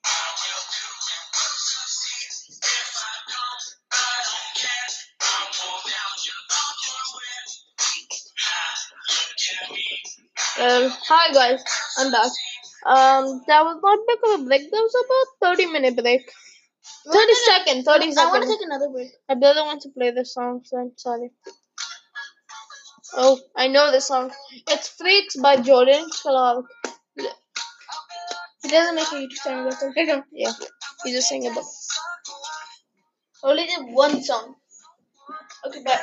I 0.05 0.25
will 0.37 0.65
do 0.69 0.85
it. 0.85 1.21
Will 1.33 1.57
succeed. 1.57 2.61
If 2.61 2.91
I 2.93 3.15
don't, 3.31 3.65
I 3.89 4.13
don't 4.21 4.51
care. 4.61 4.89
I'll 5.25 5.49
pull 5.49 5.79
down 5.89 6.13
your 6.21 6.41
underwear. 6.61 7.41
Look 9.09 9.43
at 9.49 9.65
me. 9.73 9.83
Well, 10.59 10.85
hi 11.09 11.33
guys. 11.33 11.61
I'm 11.97 12.11
back. 12.11 12.31
Um, 12.85 13.41
that 13.47 13.61
was 13.65 13.77
not 13.81 13.99
big 14.07 14.19
of 14.25 14.41
a 14.41 14.43
break. 14.45 14.69
That 14.69 14.81
was 14.81 14.95
about 15.41 15.57
30 15.57 15.65
minute 15.67 15.95
break. 15.97 16.29
30 17.05 17.33
seconds. 17.33 17.85
30 17.85 18.11
seconds. 18.11 18.17
I 18.17 18.25
want 18.25 18.43
to 18.43 18.49
take 18.49 18.65
another 18.65 18.89
break. 18.89 19.09
My 19.29 19.35
brother 19.35 19.63
wants 19.63 19.85
to 19.85 19.91
play 19.91 20.11
this 20.11 20.33
song, 20.33 20.61
so 20.63 20.77
I'm 20.77 20.91
sorry. 20.97 21.31
Oh, 23.13 23.39
I 23.55 23.67
know 23.67 23.91
this 23.91 24.07
song. 24.07 24.31
It's 24.67 24.89
Freaks 24.89 25.35
by 25.37 25.57
Jordan 25.57 26.05
Clarke. 26.11 26.65
He 28.61 28.69
doesn't 28.69 28.95
make 28.95 29.07
a 29.07 29.15
YouTube 29.15 29.43
channel, 29.43 29.63
that's 29.69 29.83
okay. 29.83 30.21
Yeah, 30.31 30.51
he's 31.03 31.15
just 31.15 31.29
singing 31.29 31.51
about. 31.51 31.65
Only 33.43 33.65
did 33.65 33.81
one 33.93 34.21
song. 34.23 34.55
Okay, 35.65 35.83
bye. 35.83 35.99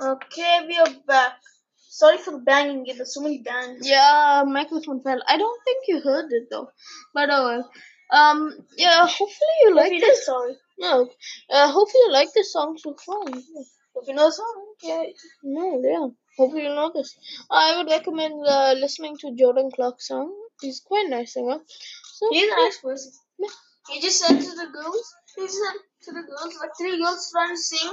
Okay, 0.00 0.64
we 0.66 0.78
are 0.78 0.86
back. 1.06 1.34
Sorry 1.76 2.16
for 2.16 2.30
the 2.30 2.38
banging. 2.38 2.84
There's 2.86 3.14
so 3.14 3.20
many 3.20 3.38
bangs. 3.38 3.86
Yeah, 3.86 4.44
microphone 4.46 5.02
fell. 5.02 5.20
I 5.28 5.36
don't 5.36 5.60
think 5.64 5.84
you 5.88 6.00
heard 6.00 6.32
it 6.32 6.48
though. 6.50 6.70
But 7.12 7.28
oh 7.30 7.44
well. 7.44 7.70
Um, 8.10 8.54
yeah, 8.78 9.06
hopefully 9.06 9.56
you 9.62 9.74
like 9.74 9.92
you 9.92 10.00
this. 10.00 10.18
did, 10.20 10.24
sorry. 10.24 10.56
No, 10.78 11.08
uh, 11.50 11.70
hopefully 11.70 12.02
you 12.06 12.12
like 12.12 12.32
this 12.32 12.52
song 12.52 12.78
so 12.78 12.96
far. 13.04 13.20
If 13.28 14.08
you 14.08 14.14
know 14.14 14.26
the 14.26 14.32
song, 14.32 14.64
yeah. 14.82 15.02
No, 15.44 15.82
yeah. 15.84 16.08
Hopefully 16.38 16.62
you 16.62 16.70
know 16.70 16.90
this. 16.94 17.14
I 17.50 17.76
would 17.76 17.90
recommend 17.90 18.42
uh, 18.46 18.72
listening 18.78 19.18
to 19.18 19.36
Jordan 19.36 19.70
Clarke's 19.74 20.08
song. 20.08 20.34
He's 20.62 20.80
quite 20.80 21.06
a 21.06 21.10
nice 21.10 21.34
singer. 21.34 21.58
So 22.14 22.28
He's 22.30 22.50
a 22.50 22.56
nice 22.56 22.78
person. 22.78 23.12
He 23.90 24.00
just 24.00 24.18
said 24.20 24.38
to 24.38 24.54
the 24.56 24.68
girls, 24.72 25.14
he 25.36 25.46
said 25.48 25.76
to 26.04 26.12
the 26.12 26.22
girls, 26.22 26.56
like 26.60 26.70
three 26.78 27.02
girls 27.02 27.28
trying 27.32 27.50
to 27.50 27.56
sing 27.56 27.92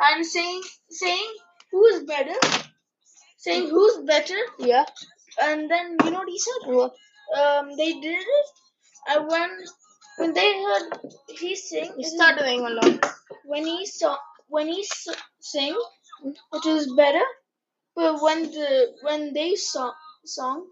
and 0.00 0.26
saying, 0.26 0.62
saying 0.90 1.34
who's 1.72 2.04
better, 2.04 2.34
saying 3.38 3.68
who's 3.70 3.98
better, 4.06 4.38
yeah. 4.58 4.84
and 5.42 5.70
then 5.70 5.96
you 6.04 6.10
know 6.10 6.18
what 6.18 6.28
he 6.28 6.38
said? 6.38 6.72
What? 6.74 6.94
Um, 7.38 7.76
they 7.76 7.92
did 7.94 8.18
it, 8.38 8.46
and 9.08 9.28
when 9.28 9.50
when 10.18 10.32
they 10.34 10.62
heard 10.62 10.92
he 11.28 11.56
sing, 11.56 11.92
He's 11.96 12.12
stuttering 12.12 12.60
a 12.66 12.70
lot. 12.70 13.06
when 13.44 13.66
he 13.66 13.86
saw 13.86 14.16
when 14.48 14.68
he 14.68 14.80
s- 14.82 15.08
sing, 15.40 15.76
it 16.24 16.64
was 16.66 16.92
better. 16.96 17.24
But 17.96 18.22
when 18.22 18.44
the 18.44 18.94
when 19.02 19.32
they 19.34 19.54
saw 19.56 19.92
song, 20.24 20.68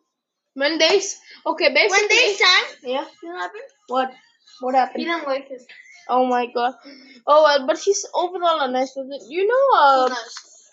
When 0.55 0.79
they 0.79 1.01
okay, 1.47 1.75
basically 1.75 1.89
when 1.91 2.09
they 2.09 2.35
sang, 2.35 2.65
yeah. 2.85 3.07
you 3.23 3.29
know 3.29 3.35
what 3.35 3.43
happened? 3.43 3.63
What? 3.89 4.13
What 4.61 4.75
happened? 4.75 5.01
He 5.01 5.07
didn't 5.07 5.27
like 5.29 5.49
it. 5.51 5.63
Oh 6.09 6.27
my 6.27 6.47
god. 6.55 6.75
Oh 7.27 7.43
well, 7.43 7.67
but 7.67 7.79
he's 7.79 8.07
overall 8.15 8.61
a 8.61 8.71
nice 8.71 8.93
person. 8.93 9.19
You 9.29 9.47
know, 9.47 9.79
uh, 9.79 10.09
Nice. 10.09 10.71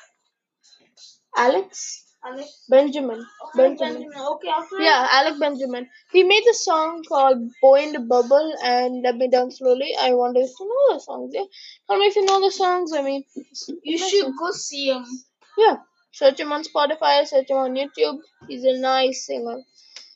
Alex 1.37 2.05
Alex. 2.23 2.65
Benjamin. 2.69 3.25
Benjamin. 3.55 3.93
Benjamin. 3.93 4.27
Okay, 4.33 4.49
after 4.49 4.79
Yeah, 4.79 5.07
Alec 5.11 5.39
Benjamin. 5.39 5.89
He 6.11 6.23
made 6.23 6.43
a 6.47 6.53
song 6.53 7.03
called 7.07 7.49
Boy 7.61 7.81
in 7.83 7.93
the 7.93 7.99
Bubble 7.99 8.53
and 8.63 9.01
Let 9.01 9.15
Me 9.17 9.27
Down 9.27 9.49
Slowly. 9.49 9.95
I 9.99 10.13
wonder 10.13 10.41
if 10.41 10.51
you 10.59 10.67
know 10.67 10.93
the 10.93 10.99
songs, 10.99 11.31
yeah? 11.33 11.45
Tell 11.89 11.97
me 11.97 12.05
if 12.05 12.15
you 12.15 12.25
know 12.25 12.39
the 12.41 12.51
songs. 12.51 12.93
I 12.93 13.01
mean, 13.01 13.23
you 13.83 13.97
should 13.97 14.31
go 14.37 14.51
see 14.51 14.89
him. 14.89 15.05
yeah. 15.57 15.77
Search 16.13 16.39
him 16.39 16.51
on 16.51 16.63
Spotify, 16.63 17.25
search 17.25 17.49
him 17.49 17.57
on 17.57 17.73
YouTube. 17.73 18.19
He's 18.47 18.65
a 18.65 18.77
nice 18.77 19.25
singer. 19.25 19.61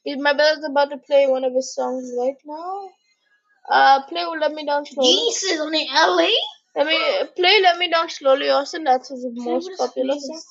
He's, 0.04 0.18
my 0.18 0.34
brother's 0.34 0.64
about 0.64 0.92
to 0.92 0.98
play 0.98 1.26
one 1.26 1.44
of 1.44 1.54
his 1.54 1.74
songs 1.74 2.12
right 2.20 2.36
now. 2.46 2.90
Uh, 3.70 4.04
play 4.08 4.26
Let 4.40 4.54
Me 4.54 4.66
Down 4.66 4.86
Slowly. 4.86 5.12
Jesus, 5.12 5.60
on 5.60 5.72
the 5.72 5.86
LA. 5.94 6.30
Let 6.76 6.88
me 6.88 6.98
play 7.36 7.62
Let 7.62 7.78
Me 7.78 7.90
Down 7.90 8.10
Slowly, 8.10 8.50
Austin. 8.50 8.84
That's 8.84 9.10
his 9.10 9.26
most 9.32 9.72
popular 9.78 10.16
song. 10.20 10.42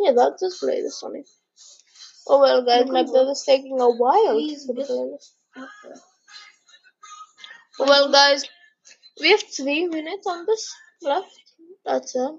Yeah, 0.00 0.12
that's 0.16 0.42
just 0.42 0.60
play 0.60 0.82
this 0.82 1.02
on 1.02 1.16
it. 1.16 1.28
Oh 2.26 2.40
well, 2.40 2.64
guys, 2.64 2.86
my 2.88 3.02
brother's 3.04 3.42
taking 3.46 3.80
a 3.80 3.88
while 3.90 4.40
to 4.40 4.48
just- 4.48 4.66
play 4.66 5.10
this. 5.12 5.34
Oh, 7.78 7.86
well, 7.86 8.10
guys, 8.10 8.44
we 9.20 9.30
have 9.30 9.42
three 9.42 9.86
minutes 9.86 10.26
on 10.26 10.46
this 10.46 10.72
left. 11.02 11.30
That's 11.84 12.14
it. 12.14 12.32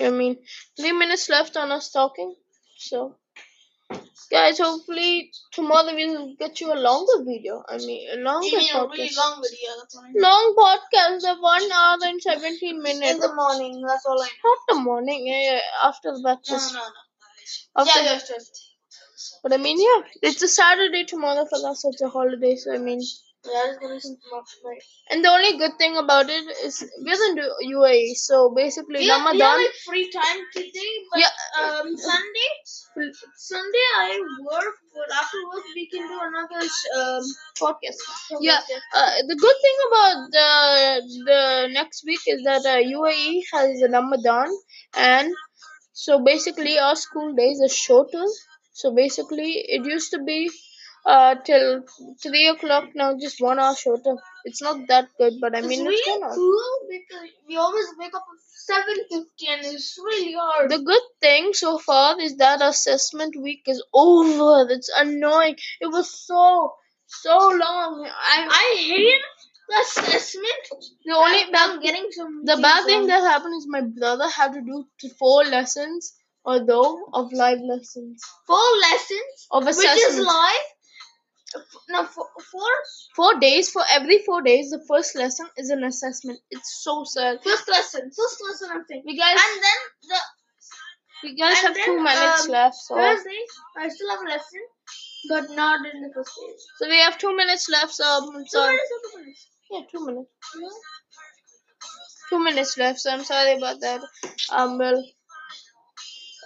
I 0.00 0.10
mean, 0.10 0.38
three 0.78 0.92
minutes 0.92 1.28
left 1.28 1.56
on 1.56 1.72
us 1.72 1.90
talking. 1.90 2.34
So, 2.76 3.16
guys, 4.30 4.58
hopefully 4.58 5.30
tomorrow 5.52 5.94
we'll 5.94 6.34
get 6.36 6.60
you 6.60 6.72
a 6.72 6.78
longer 6.88 7.24
video. 7.24 7.62
I 7.68 7.78
mean, 7.78 8.08
a 8.12 8.16
longer 8.16 8.46
You 8.46 8.58
mean 8.58 8.70
a 8.70 8.78
podcast. 8.78 8.90
really 8.90 9.10
long 9.16 9.42
video? 9.42 9.70
That's 9.78 9.94
what 9.96 10.04
I 10.04 10.12
mean. 10.12 10.22
Long 10.22 10.54
podcast 10.58 11.32
of 11.32 11.38
one 11.40 11.72
hour 11.72 11.98
and 12.02 12.22
seventeen 12.22 12.82
minutes. 12.82 13.12
In 13.14 13.20
the 13.20 13.34
morning. 13.34 13.82
That's 13.86 14.06
all 14.06 14.20
I 14.22 14.28
Not 14.44 14.58
the 14.68 14.74
morning. 14.82 15.26
Yeah, 15.26 15.52
yeah, 15.52 15.60
after 15.84 16.12
the 16.12 16.20
breakfast. 16.20 16.74
No, 16.74 16.80
no, 16.80 16.86
no. 16.86 17.82
After 17.82 18.00
Yeah, 18.02 18.18
the- 18.18 18.24
yes. 18.34 18.50
But 19.42 19.52
I 19.52 19.56
mean, 19.58 19.78
yeah, 19.80 20.02
it's 20.22 20.42
a 20.42 20.48
Saturday 20.48 21.04
tomorrow 21.04 21.46
for 21.48 21.68
us. 21.68 21.84
It's 21.84 22.02
a 22.02 22.08
holiday, 22.08 22.56
so 22.56 22.72
I 22.74 22.78
mean, 22.78 23.00
Yeah, 23.44 23.70
it's 23.70 23.78
gonna 23.80 23.96
be 23.96 24.80
and 25.10 25.24
the 25.24 25.28
only 25.28 25.56
good 25.58 25.72
thing 25.78 25.96
about 25.96 26.28
it 26.28 26.44
is 26.64 26.84
we're 27.04 27.24
in 27.30 27.34
the 27.36 27.48
UAE, 27.74 28.14
so 28.14 28.52
basically 28.54 29.06
Yeah, 29.06 29.24
we 29.32 29.38
have 29.40 29.58
like 29.58 29.74
free 29.86 30.10
time 30.10 30.40
today, 30.54 30.92
but 31.10 31.20
Yeah. 31.20 31.30
um, 31.60 31.96
Sunday, 31.96 32.50
Sunday 33.36 33.86
I 33.98 34.20
work, 34.50 34.74
but 34.94 35.10
after 35.20 35.38
work 35.52 35.64
we 35.74 35.88
can 35.92 36.06
do 36.12 36.18
another 36.28 36.62
um 36.98 37.24
podcast. 37.62 38.00
Yeah, 38.40 38.60
uh, 38.94 39.12
the 39.30 39.36
good 39.44 39.58
thing 39.64 39.78
about 39.88 40.16
the 40.38 40.50
the 41.30 41.68
next 41.78 42.04
week 42.06 42.20
is 42.26 42.42
that 42.44 42.64
uh, 42.74 42.78
UAE 42.78 43.44
has 43.52 43.82
Ramadan, 43.96 44.48
and 44.94 45.32
so 45.92 46.22
basically 46.24 46.78
our 46.78 46.96
school 46.96 47.34
days 47.34 47.60
are 47.62 47.74
shorter. 47.86 48.24
So 48.72 48.94
basically, 48.94 49.52
it 49.76 49.84
used 49.86 50.10
to 50.12 50.22
be 50.24 50.50
uh 51.04 51.34
till 51.44 51.82
three 52.22 52.46
o'clock. 52.48 52.88
Now 52.94 53.16
just 53.18 53.40
one 53.40 53.58
hour 53.58 53.74
shorter. 53.74 54.16
It's 54.44 54.62
not 54.62 54.86
that 54.88 55.08
good, 55.18 55.34
but 55.40 55.54
I 55.54 55.58
It's 55.58 55.68
mean 55.68 55.86
it's 55.86 56.06
really 56.06 56.34
cool 56.34 56.78
because 56.88 57.28
we 57.48 57.56
always 57.56 57.86
wake 57.98 58.14
up 58.14 58.24
at 58.32 58.40
seven 58.42 58.96
fifty, 59.10 59.46
and 59.48 59.64
it's 59.64 59.98
really 59.98 60.34
hard. 60.34 60.70
The 60.70 60.78
good 60.78 61.02
thing 61.20 61.52
so 61.52 61.78
far 61.78 62.20
is 62.20 62.36
that 62.36 62.62
assessment 62.62 63.34
week 63.40 63.62
is 63.66 63.82
over. 63.92 64.70
It's 64.70 64.90
annoying. 64.96 65.56
It 65.80 65.86
was 65.86 66.10
so 66.26 66.74
so 67.06 67.36
long. 67.38 68.08
I 68.08 68.46
I 68.62 68.76
hate 68.78 69.22
the 69.68 69.76
assessment. 69.80 70.64
the 71.04 71.14
only 71.14 71.42
I'm, 71.44 71.52
bad 71.52 71.70
I'm 71.70 71.80
getting 71.82 72.08
some. 72.10 72.44
the 72.44 72.56
bad 72.56 72.84
thing 72.84 73.06
that 73.06 73.22
happened 73.22 73.54
is 73.56 73.66
my 73.68 73.82
brother 73.82 74.28
had 74.28 74.52
to 74.52 74.60
do 74.60 74.84
four 75.18 75.44
lessons, 75.44 76.12
although 76.44 77.06
of 77.12 77.32
live 77.32 77.60
lessons 77.60 78.22
four 78.46 78.68
lessons, 78.80 79.46
of 79.50 79.66
assessment, 79.66 79.96
which 79.96 80.06
is 80.08 80.18
live. 80.26 80.68
No, 81.88 82.04
four, 82.04 82.26
four 82.50 82.68
Four 83.16 83.40
days 83.40 83.70
for 83.70 83.82
every 83.90 84.18
four 84.18 84.40
days. 84.42 84.70
The 84.70 84.82
first 84.86 85.16
lesson 85.16 85.48
is 85.56 85.70
an 85.70 85.82
assessment. 85.84 86.38
It's 86.50 86.82
so 86.84 87.04
sad. 87.04 87.38
first 87.42 87.68
lesson, 87.68 88.10
first 88.16 88.42
lesson 88.46 88.68
I'm 88.72 88.84
thinking. 88.84 89.04
We 89.06 89.18
guys, 89.18 89.36
And 89.36 89.62
then 89.62 89.80
the 90.08 90.18
we 91.22 91.34
guys 91.34 91.58
have 91.58 91.74
then, 91.74 91.84
two 91.84 91.96
minutes 92.02 92.44
um, 92.44 92.50
left. 92.50 92.76
So, 92.76 92.94
Thursday, 92.94 93.40
I 93.76 93.88
still 93.88 94.10
have 94.10 94.20
a 94.20 94.28
lesson, 94.28 94.60
but 95.28 95.50
not 95.50 95.80
in 95.92 96.02
the 96.02 96.10
first 96.14 96.30
day. 96.36 96.52
so 96.78 96.88
we 96.88 96.98
have 97.00 97.18
two 97.18 97.36
minutes 97.36 97.68
left. 97.68 97.92
So, 97.92 98.04
I'm 98.04 98.46
So 98.46 98.60
sorry. 98.60 98.76
the 98.76 99.18
minutes? 99.20 99.48
Yeah, 99.70 99.80
two 99.90 100.06
minutes. 100.06 100.30
Two 102.30 102.38
minutes 102.44 102.78
left, 102.78 103.00
so 103.00 103.10
I'm 103.10 103.24
sorry 103.24 103.56
about 103.56 103.80
that. 103.80 104.00
Um, 104.52 104.78
well, 104.78 105.04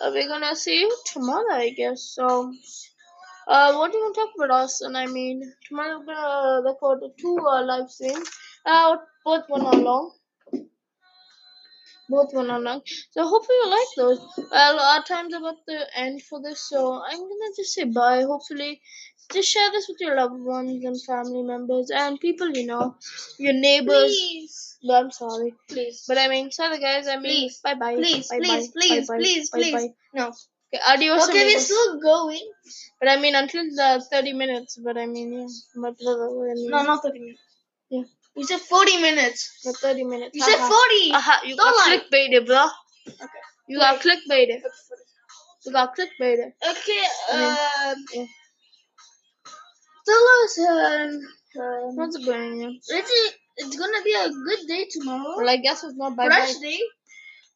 uh, 0.00 0.10
we're 0.12 0.28
gonna 0.28 0.56
see 0.56 0.80
you 0.80 0.96
tomorrow, 1.12 1.52
I 1.52 1.70
guess. 1.70 2.02
So, 2.14 2.52
uh, 3.46 3.74
what 3.74 3.92
do 3.92 3.98
you 3.98 4.04
want 4.04 4.14
to 4.14 4.20
talk 4.20 4.30
about, 4.36 4.50
Austin? 4.50 4.96
I 4.96 5.06
mean, 5.06 5.52
tomorrow 5.68 5.98
we're 6.00 6.14
gonna 6.14 6.62
record 6.68 7.00
two 7.18 7.38
uh, 7.38 7.64
live 7.64 7.90
streams. 7.90 8.30
Uh, 8.66 8.96
both 9.24 9.44
one 9.48 9.66
are 9.66 9.74
long. 9.80 10.12
Both 12.08 12.34
one 12.34 12.50
are 12.50 12.60
long. 12.60 12.82
So 13.12 13.26
hopefully 13.26 13.56
you 13.64 13.70
like 13.70 13.88
those. 13.96 14.20
Well, 14.50 14.78
our 14.78 15.02
time's 15.04 15.34
about 15.34 15.56
to 15.68 15.86
end 15.98 16.22
for 16.22 16.40
this, 16.42 16.60
so 16.68 17.02
I'm 17.02 17.18
gonna 17.18 17.50
just 17.56 17.72
say 17.74 17.84
bye. 17.84 18.22
Hopefully, 18.22 18.80
just 19.32 19.48
share 19.48 19.70
this 19.70 19.88
with 19.88 19.96
your 20.00 20.14
loved 20.16 20.38
ones 20.40 20.84
and 20.84 21.00
family 21.02 21.42
members 21.42 21.90
and 21.90 22.20
people 22.20 22.50
you 22.50 22.66
know, 22.66 22.96
your 23.38 23.54
neighbors. 23.54 24.10
Please, 24.18 24.78
No, 24.82 24.94
I'm 25.00 25.10
sorry. 25.10 25.54
please, 25.68 26.04
But 26.06 26.18
I 26.18 26.28
mean, 26.28 26.50
sorry 26.50 26.78
guys. 26.78 27.08
I 27.08 27.16
mean, 27.16 27.22
Please. 27.48 27.60
bye 27.64 27.74
bye. 27.74 27.94
please, 27.96 28.28
bye 28.28 28.38
please, 28.38 28.68
bye, 28.68 28.80
please, 28.80 29.08
bye 29.08 29.16
please, 29.18 29.50
please. 29.50 29.90
No. 30.14 30.32
Okay, 30.74 30.82
adios. 30.92 31.28
Okay, 31.28 31.38
we're 31.38 31.42
amigos. 31.44 31.64
still 31.64 32.00
going. 32.00 32.52
But 33.00 33.08
I 33.10 33.16
mean, 33.20 33.34
until 33.34 33.64
the 33.64 34.04
30 34.10 34.32
minutes. 34.32 34.78
But 34.82 34.96
I 34.96 35.06
mean, 35.06 35.32
yeah. 35.32 35.46
But 35.76 35.94
I 36.00 36.54
mean, 36.54 36.70
No, 36.70 36.82
not 36.82 37.02
thirty 37.02 37.20
minutes. 37.20 37.40
Yeah. 37.90 38.02
You 38.36 38.44
said 38.44 38.60
forty 38.60 38.96
minutes. 39.00 39.60
Not 39.64 39.76
30 39.76 40.04
minutes. 40.04 40.30
You 40.34 40.42
said 40.42 40.58
Haha. 40.58 40.68
forty. 40.68 41.12
Aha, 41.12 41.40
you 41.44 41.56
Don't 41.56 41.76
got 41.76 41.88
lie. 41.88 41.98
clickbaited, 41.98 42.46
bro. 42.46 42.66
Okay. 43.08 43.42
You 43.68 43.78
got 43.78 44.00
clickbaited. 44.00 44.62
You 45.64 45.72
got 45.72 45.96
clickbaited. 45.96 46.52
Okay. 46.70 47.02
I 47.32 47.94
Um. 47.94 48.04
Yeah. 48.14 48.26
Tell 50.06 50.28
us. 50.42 50.58
Um. 50.58 51.20
um 51.62 51.96
What's 51.96 52.16
going 52.24 52.64
on? 52.64 52.78
it's, 52.88 53.12
it's 53.58 53.76
gonna 53.78 54.02
be 54.02 54.14
a 54.14 54.28
good 54.30 54.66
day 54.66 54.86
tomorrow. 54.90 55.36
Well, 55.36 55.48
I 55.48 55.56
guess 55.58 55.84
it's 55.84 55.94
not 55.96 56.16
bye 56.16 56.26
Fresh 56.26 56.54
bye. 56.54 56.60
day. 56.60 56.80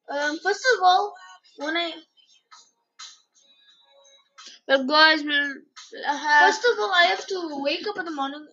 Um. 0.09 0.38
First 0.42 0.64
of 0.76 0.83
all, 0.85 1.12
when 1.57 1.76
I 1.76 1.92
Well, 4.68 4.85
guys, 4.85 5.22
we'll 5.24 5.54
have. 6.07 6.46
First 6.54 6.66
of 6.70 6.78
all, 6.78 6.92
I 6.94 7.04
have 7.04 7.26
to 7.26 7.48
wake 7.62 7.87
up 7.88 7.98
in 7.98 8.04
the 8.04 8.11
morning. 8.11 8.46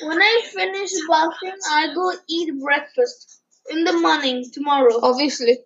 When 0.00 0.20
I 0.22 0.42
finish 0.52 0.90
bathing, 1.08 1.58
I 1.70 1.92
go 1.94 2.12
eat 2.28 2.50
breakfast 2.62 3.42
in 3.70 3.84
the 3.84 3.92
morning 3.92 4.44
tomorrow. 4.52 5.00
Obviously. 5.02 5.58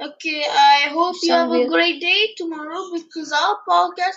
Okay, 0.00 0.44
I 0.46 0.88
hope 0.90 1.16
you 1.22 1.32
have 1.32 1.50
a 1.52 1.66
great 1.68 2.00
day 2.00 2.34
tomorrow 2.36 2.90
because 2.92 3.32
our 3.32 3.56
podcast 3.68 4.16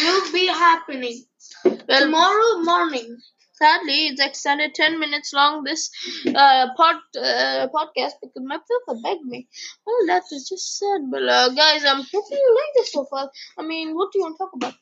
will 0.00 0.32
be 0.32 0.46
happening 0.46 1.22
Well, 1.64 1.78
tomorrow 2.00 2.62
morning. 2.62 3.16
Sadly, 3.60 4.08
it's 4.08 4.20
extended 4.20 4.74
10 4.74 4.98
minutes 4.98 5.32
long 5.32 5.64
this 5.64 5.90
uh, 6.28 6.68
pod, 6.76 6.96
uh, 7.16 7.68
podcast 7.74 8.14
because 8.22 8.42
my 8.42 8.58
brother 8.58 9.00
begged 9.02 9.24
me. 9.26 9.48
Well, 9.86 10.06
that 10.06 10.22
is 10.32 10.48
just 10.48 10.78
sad. 10.78 11.10
But, 11.10 11.22
uh, 11.28 11.48
guys, 11.50 11.84
I'm 11.84 12.02
hoping 12.02 12.38
you 12.38 12.54
like 12.60 12.74
this 12.76 12.92
so 12.92 13.04
far. 13.04 13.30
I 13.58 13.62
mean, 13.62 13.94
what 13.94 14.12
do 14.12 14.18
you 14.18 14.24
want 14.24 14.36
to 14.36 14.44
talk 14.44 14.52
about? 14.54 14.74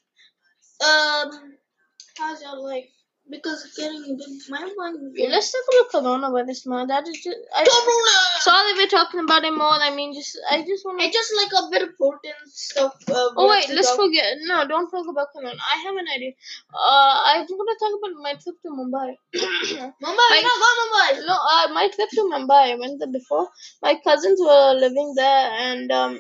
Um, 0.81 1.55
how's 2.19 2.43
your 2.43 2.57
life? 2.61 2.91
Because 3.31 3.63
it's 3.65 3.77
getting 3.77 4.03
a 4.05 4.15
bit 4.17 4.31
mind 4.49 4.73
blowing. 4.75 5.13
Yeah, 5.15 5.29
let's 5.29 5.53
talk 5.53 5.67
about 5.69 5.93
coronavirus 5.93 6.67
now. 6.67 6.87
That 6.87 7.07
is 7.07 7.17
just. 7.23 7.37
I, 7.55 7.63
Corona. 7.69 8.17
sorry, 8.41 8.73
we're 8.73 8.87
talking 8.89 9.21
about 9.21 9.45
it 9.45 9.53
more. 9.53 9.77
I 9.89 9.95
mean, 9.95 10.15
just 10.15 10.39
I 10.51 10.63
just 10.63 10.83
want 10.87 11.03
I 11.03 11.11
just 11.11 11.33
like 11.37 11.53
a 11.53 11.69
bit 11.71 11.83
of 11.83 11.89
important 11.91 12.41
stuff. 12.47 12.95
Uh, 13.07 13.29
Oh 13.37 13.49
wait, 13.51 13.69
let's 13.69 13.89
talk- 13.91 14.01
forget. 14.01 14.33
No, 14.47 14.67
don't 14.67 14.91
talk 14.91 15.07
about 15.09 15.29
corona. 15.37 15.53
I 15.75 15.77
have 15.85 15.95
an 15.97 16.07
idea. 16.17 16.33
Uh, 16.73 17.15
I 17.33 17.45
want 17.51 17.69
to 17.69 17.77
talk 17.85 17.95
about 18.01 18.23
my 18.23 18.33
trip 18.43 18.57
to 18.63 18.71
Mumbai. 18.71 19.09
Mumbai, 20.05 20.29
I- 20.33 20.43
no, 20.49 20.55
go 20.65 20.71
Mumbai. 20.81 21.27
No, 21.27 21.37
uh, 21.53 21.69
my 21.75 21.89
trip 21.95 22.09
to 22.17 22.23
Mumbai. 22.33 22.63
I 22.73 22.75
went 22.77 22.99
there 22.99 23.13
before. 23.13 23.49
My 23.83 23.95
cousins 24.03 24.41
were 24.41 24.73
living 24.73 25.13
there, 25.17 25.51
and 25.69 25.93
um, 25.93 26.19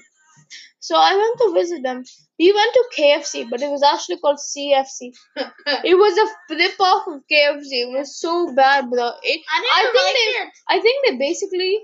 so 0.81 0.97
I 0.97 1.15
went 1.17 1.39
to 1.39 1.55
visit 1.55 1.83
them. 1.83 2.05
We 2.39 2.53
went 2.53 2.73
to 2.73 2.85
KFC, 2.97 3.49
but 3.51 3.63
it 3.63 3.71
was 3.71 3.83
actually 3.83 4.19
called 4.19 4.39
CFC. 4.39 5.13
It 5.85 5.97
was 5.97 6.17
a 6.17 6.27
flip 6.49 6.81
off 6.81 7.07
of 7.09 7.21
KFC. 7.31 7.73
It 7.87 7.99
was 7.99 8.19
so 8.19 8.55
bad, 8.55 8.91
bro. 8.91 9.11
It, 9.23 9.41
I 9.51 9.59
I 9.73 9.83
think 9.83 9.95
like 9.95 10.15
they, 10.15 10.31
it. 10.43 10.49
I 10.69 10.81
think 10.81 11.07
they 11.07 11.17
basically 11.17 11.81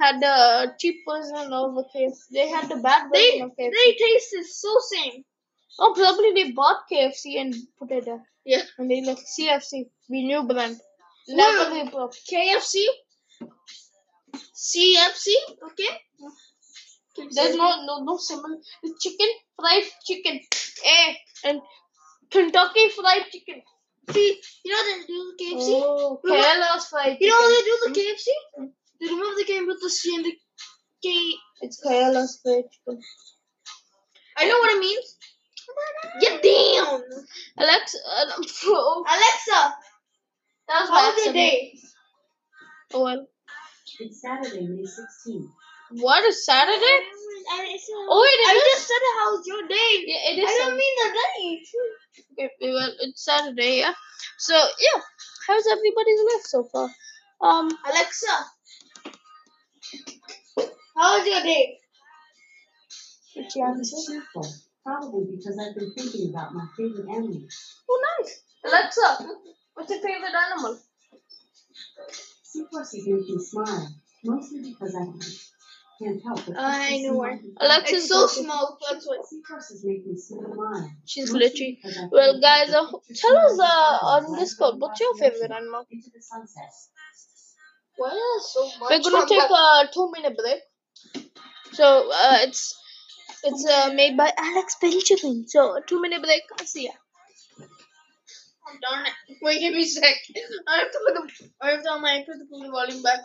had 0.00 0.20
the 0.20 0.74
cheap 0.78 0.96
version 1.08 1.52
of 1.52 1.84
KFC. 1.94 2.18
They 2.32 2.48
had 2.48 2.68
the 2.68 2.76
bad 2.76 3.08
They 3.12 3.30
version 3.30 3.42
of 3.42 3.50
KFC. 3.52 3.72
they 3.72 3.92
taste 3.92 4.34
is 4.34 4.60
so 4.60 4.74
same. 4.94 5.24
Oh, 5.78 5.92
probably 5.94 6.32
they 6.32 6.50
bought 6.50 6.82
KFC 6.90 7.40
and 7.40 7.54
put 7.78 7.92
it 7.92 8.04
there. 8.04 8.22
Yeah. 8.44 8.62
And 8.78 8.90
they 8.90 9.02
like 9.04 9.18
CFC, 9.18 9.88
we 10.08 10.26
new 10.26 10.42
brand. 10.42 10.80
Never 11.28 11.74
off. 11.98 12.16
KFC, 12.30 12.84
CFC, 14.32 15.34
okay. 15.66 15.92
There's 17.30 17.56
no 17.56 17.84
no 17.84 18.04
no 18.04 18.16
similar. 18.16 18.56
The 18.82 18.94
chicken 19.00 19.28
fried 19.56 19.84
chicken, 20.04 20.40
eh, 20.86 21.14
and 21.44 21.60
Kentucky 22.30 22.88
fried 22.90 23.24
chicken. 23.32 23.62
See, 24.10 24.40
you 24.64 24.72
know 24.72 24.84
they 24.84 25.06
do 25.06 25.34
the 25.36 25.44
KFC. 25.44 25.82
Oh, 25.84 26.20
Remember- 26.24 26.44
Kerala's 26.48 26.86
fried 26.88 27.18
You 27.20 27.28
know 27.28 27.36
how 27.36 27.48
they 27.48 27.62
do 27.62 27.78
the 27.84 28.00
KFC? 28.00 28.28
They 29.00 29.06
remove 29.08 29.36
the 29.36 29.44
K 29.44 29.60
with 29.64 29.80
the 29.82 29.90
C 29.90 30.14
and 30.14 30.24
the 30.24 30.32
K. 31.02 31.34
It's 31.60 31.84
Kerala's 31.84 32.40
fried 32.42 32.64
chicken. 32.72 33.00
I 34.36 34.48
know 34.48 34.58
what 34.58 34.76
it 34.76 34.80
means. 34.80 35.16
Get 36.20 36.42
down, 36.42 37.02
Alexa, 37.58 37.98
uh, 37.98 38.42
oh, 38.64 39.04
Alexa. 39.06 39.74
that 40.68 40.80
was 40.80 40.88
How 40.88 40.94
my 40.94 41.12
was 41.14 41.24
your 41.26 41.34
day? 41.34 41.74
Oh 42.94 43.02
well. 43.04 43.26
It's 44.00 44.22
Saturday, 44.22 44.66
May 44.66 44.82
16th. 44.82 45.50
What 45.92 46.24
is 46.24 46.44
Saturday? 46.44 46.76
I, 47.50 47.60
I, 47.60 47.78
Oh 48.10 48.20
wait, 48.22 48.40
I 48.48 48.54
it 48.54 48.58
is. 48.58 48.76
just 48.76 48.88
said 48.88 49.04
how's 49.18 49.46
your 49.46 49.68
day. 49.68 50.04
Yeah, 50.06 50.20
it 50.32 50.38
I 50.38 50.58
don't 50.58 50.58
Saturday. 50.58 50.78
mean 50.78 50.94
the 51.02 51.10
day. 52.38 52.44
Okay, 52.44 52.72
well, 52.72 52.92
it's 53.00 53.24
Saturday, 53.24 53.78
yeah. 53.78 53.94
So 54.38 54.54
yeah, 54.54 55.00
how's 55.46 55.66
everybody's 55.66 56.20
life 56.34 56.44
so 56.44 56.64
far? 56.72 56.90
Um, 57.42 57.70
Alexa, 57.86 58.46
how's 60.96 61.26
your 61.26 61.42
day? 61.42 61.78
what's 63.34 63.56
your 63.56 63.68
It's 63.78 63.92
answer? 63.92 64.12
cheerful, 64.12 64.46
probably 64.84 65.36
because 65.36 65.58
I've 65.58 65.74
been 65.76 65.92
thinking 65.94 66.30
about 66.30 66.54
my 66.54 66.66
favorite 66.76 67.08
animal. 67.08 67.42
Oh, 67.90 68.00
nice. 68.20 68.42
Alexa, 68.64 69.28
what's 69.74 69.90
your 69.90 70.00
favorite 70.00 70.34
animal? 70.34 70.78
Seahorses 72.44 73.06
make 73.06 73.28
me 73.28 73.38
smile, 73.38 73.88
mostly 74.24 74.60
because 74.70 74.94
I 74.94 75.04
can't 75.04 75.22
help 75.22 75.22
it. 75.22 75.47
I 76.00 76.98
know 77.02 77.14
what- 77.14 77.40
Alexa's 77.60 78.04
It's 78.04 78.08
so 78.08 78.26
glitchy. 78.26 78.44
small. 78.44 78.78
That's 78.88 79.06
why. 79.06 79.16
Seahorses 79.28 79.84
make 79.84 80.06
me. 80.06 80.14
She's 81.04 81.32
mostly 81.32 81.80
glitchy. 81.84 82.10
Well, 82.12 82.40
guys, 82.40 82.70
uh, 82.70 82.86
tell 83.14 83.36
us 83.36 83.58
uh, 83.58 83.98
on 84.12 84.38
Discord 84.38 84.80
what's 84.80 85.00
your 85.00 85.14
favorite 85.16 85.50
animal. 85.50 85.84
Into 85.90 86.10
the 86.14 86.22
sunset. 86.22 86.70
Why 87.96 88.10
is 88.38 88.52
so 88.52 88.64
much? 88.78 88.90
We're 88.90 89.10
gonna 89.10 89.26
take 89.26 89.50
a 89.50 89.88
two 89.92 90.10
minute 90.12 90.36
break. 90.38 90.60
So 91.72 92.10
uh, 92.12 92.38
it's 92.42 92.76
it's 93.42 93.66
uh, 93.66 93.92
made 93.92 94.16
by 94.16 94.32
Alec 94.36 94.66
Benjamin. 94.80 95.48
So 95.48 95.76
a 95.76 95.82
two 95.82 96.00
minute 96.00 96.22
break. 96.22 96.42
I'll 96.58 96.66
see 96.66 96.84
ya. 96.84 96.92
Oh, 97.60 98.76
darn 98.82 99.06
it. 99.06 99.12
Wait, 99.42 99.60
give 99.60 99.72
me 99.74 99.82
a 99.82 99.86
sec. 99.86 100.14
I 100.68 100.78
have 100.78 100.92
to 100.92 100.98
put 101.06 101.14
the. 101.14 101.50
I 101.60 101.70
have 101.70 101.82
to 101.82 101.90
on 101.90 102.02
my 102.02 102.10
ankle 102.12 102.34
to 102.34 102.44
put 102.44 102.62
the 102.64 102.70
volume 102.70 103.02
back. 103.02 103.20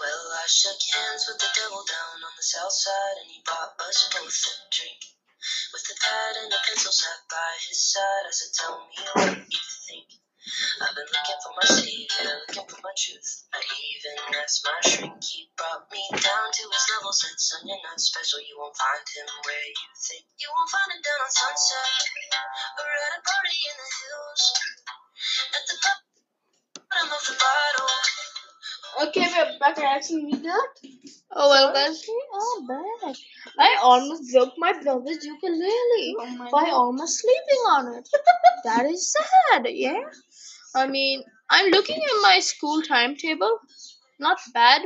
Well, 0.00 0.24
I 0.34 0.46
shook 0.48 0.78
hands 0.94 1.26
with 1.28 1.38
the 1.40 1.51
devil 2.42 2.58
down 2.58 2.66
on 2.66 2.74
the 2.74 2.74
south 2.74 2.74
side, 2.74 3.16
and 3.22 3.30
he 3.30 3.38
bought 3.46 3.78
us 3.86 4.10
both 4.10 4.34
a 4.34 4.54
drink. 4.74 5.02
With 5.74 5.86
a 5.90 5.96
pad 5.98 6.34
and 6.42 6.52
a 6.52 6.60
pencil 6.66 6.92
sat 6.92 7.22
by 7.30 7.50
his 7.68 7.78
side, 7.82 8.24
I 8.26 8.30
said, 8.30 8.52
Tell 8.54 8.78
me 8.82 8.94
what 9.14 9.46
you 9.46 9.62
think. 9.86 10.08
I've 10.82 10.94
been 10.94 11.06
looking 11.06 11.40
for 11.42 11.54
my 11.54 11.66
savior, 11.70 12.34
looking 12.46 12.66
for 12.66 12.82
my 12.82 12.94
truth. 12.98 13.46
I 13.54 13.62
even 13.62 14.16
asked 14.42 14.66
my 14.66 14.78
shrink, 14.82 15.22
he 15.22 15.50
brought 15.54 15.86
me 15.90 16.02
down 16.18 16.46
to 16.50 16.62
his 16.66 16.84
level. 16.98 17.14
Said, 17.14 17.38
Son, 17.38 17.62
you're 17.66 17.78
not 17.86 17.98
special, 18.02 18.42
you 18.42 18.58
won't 18.58 18.74
find 18.74 19.06
him 19.06 19.26
where 19.46 19.66
you 19.70 19.88
think. 20.02 20.26
You 20.38 20.50
won't 20.50 20.70
find 20.70 20.90
him 20.94 21.02
down 21.02 21.22
on 21.22 21.30
Sunset, 21.30 21.94
or 22.78 22.86
at 22.90 23.18
a 23.18 23.20
party 23.22 23.58
in 23.70 23.76
the 23.78 23.90
hills. 24.02 24.42
At 25.54 25.64
the 25.70 25.76
bottom 25.78 27.06
of 27.06 27.22
the 27.22 27.36
bottle. 27.38 27.94
Okay, 29.08 29.30
back. 29.58 29.78
I 29.78 29.96
actually 29.96 30.26
need 30.26 30.42
that. 30.42 30.70
Oh 31.34 31.48
well, 31.48 31.72
guys, 31.72 32.04
we 32.06 32.22
are 32.34 32.66
back. 32.68 33.16
I 33.58 33.78
almost 33.82 34.30
broke 34.32 34.52
my 34.58 34.72
brother's 34.82 35.24
ukulele 35.24 36.14
Oh 36.18 36.48
by 36.50 36.64
God. 36.64 36.70
almost 36.72 37.20
sleeping 37.20 37.62
on 37.70 37.94
it. 37.94 38.08
that 38.64 38.86
is 38.86 39.12
sad. 39.12 39.66
Yeah. 39.68 40.02
I 40.74 40.86
mean, 40.86 41.22
I'm 41.48 41.70
looking 41.70 41.96
at 41.96 42.22
my 42.22 42.40
school 42.40 42.82
timetable. 42.82 43.58
Not 44.20 44.38
bad, 44.52 44.82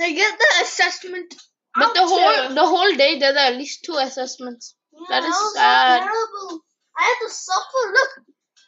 I 0.00 0.12
get 0.12 0.38
the 0.38 0.48
assessment. 0.62 1.34
but 1.76 1.94
the 1.94 2.06
whole 2.06 2.18
there. 2.18 2.54
the 2.54 2.66
whole 2.66 2.94
day 2.94 3.18
there 3.18 3.32
are 3.34 3.52
at 3.52 3.56
least 3.56 3.84
two 3.84 3.96
assessments. 3.96 4.74
that 5.10 5.22
Yeah, 5.22 5.28
is 5.28 5.36
so 5.36 5.50
sad. 5.54 6.00
terrible. 6.00 6.60
I 6.98 7.02
have 7.04 7.28
to 7.28 7.34
suffer. 7.34 7.82
Look, 7.92 8.10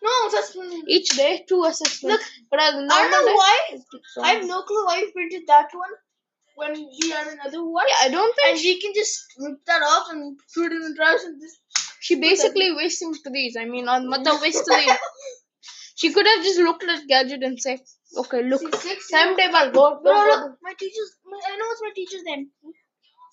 no 0.03 0.27
assessment. 0.29 0.85
Each 0.89 1.09
day 1.17 1.45
two 1.49 1.65
assessments. 1.65 2.05
Look, 2.05 2.21
but 2.51 2.61
as 2.61 2.75
I 2.75 2.79
don't 2.79 3.11
know 3.11 3.27
day, 3.27 3.35
why. 3.35 3.59
I 4.23 4.29
have 4.35 4.47
no 4.47 4.63
clue 4.63 4.85
why 4.87 4.99
you 4.99 5.11
printed 5.13 5.43
that 5.49 5.69
one 5.73 5.91
when 6.57 6.73
we 6.75 7.11
had 7.11 7.27
another 7.29 7.65
one. 7.65 7.85
Yeah, 7.89 8.07
I 8.07 8.09
don't 8.11 8.35
think 8.37 8.49
And 8.49 8.59
she 8.59 8.81
can 8.81 8.93
just 8.95 9.25
rip 9.39 9.65
that 9.67 9.83
off 9.83 10.07
and 10.11 10.39
put 10.55 10.67
it 10.67 10.73
in 10.73 10.81
the 10.83 10.95
trash 10.95 11.21
and 11.25 11.41
just. 11.41 11.59
she 12.01 12.17
basically 12.17 12.73
wasting 12.73 13.15
trees. 13.27 13.57
I 13.59 13.65
mean, 13.65 13.89
on 13.89 14.09
mother 14.09 14.39
waste 14.41 14.65
tree. 14.67 14.93
She 15.97 16.13
could 16.13 16.27
have 16.27 16.43
just 16.43 16.59
looked 16.59 16.83
at 16.83 17.07
gadget 17.07 17.45
and 17.45 17.61
said, 17.61 17.81
"Okay, 18.17 18.43
look, 18.43 18.61
See, 18.61 18.71
six. 18.73 19.11
go, 19.11 20.01
No, 20.03 20.13
look, 20.13 20.59
my 20.61 20.75
teacher's. 20.79 21.11
My, 21.25 21.39
I 21.49 21.57
know 21.57 21.67
what's 21.67 21.83
my 21.83 21.93
teacher's 21.95 22.25
name. 22.25 22.51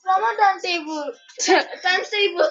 Ramadan 0.06 0.62
table. 0.62 1.12
times 1.84 2.10
table. 2.10 2.50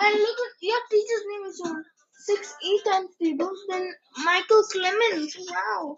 and 0.00 0.14
look 0.18 0.38
at 0.46 0.52
your 0.60 0.80
teacher's 0.90 1.24
name 1.30 1.44
is 1.46 1.60
on 1.64 1.84
six 2.26 2.54
E 2.62 2.80
times 2.84 3.10
table. 3.22 3.50
Then 3.68 3.92
Michael 4.24 4.64
Clemens. 4.72 5.36
Wow. 5.50 5.96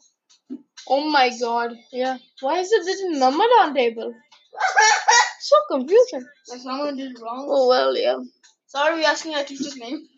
Oh 0.89 1.09
my 1.11 1.30
god, 1.41 1.76
yeah. 1.93 2.18
Why 2.41 2.59
is 2.61 2.70
it 2.72 2.84
this 2.84 3.03
written 3.03 3.20
Ramadan 3.20 3.74
table? 3.74 4.14
So 5.41 5.57
confusing. 5.70 6.24
like 6.49 6.61
someone 6.61 6.97
did 6.97 7.20
wrong. 7.20 7.47
Oh 7.49 7.68
well, 7.68 7.97
yeah, 7.97 8.18
Sorry, 8.66 8.97
we 8.97 9.05
asking 9.05 9.34
our 9.34 9.45
teacher's 9.45 9.76
name. 9.76 10.09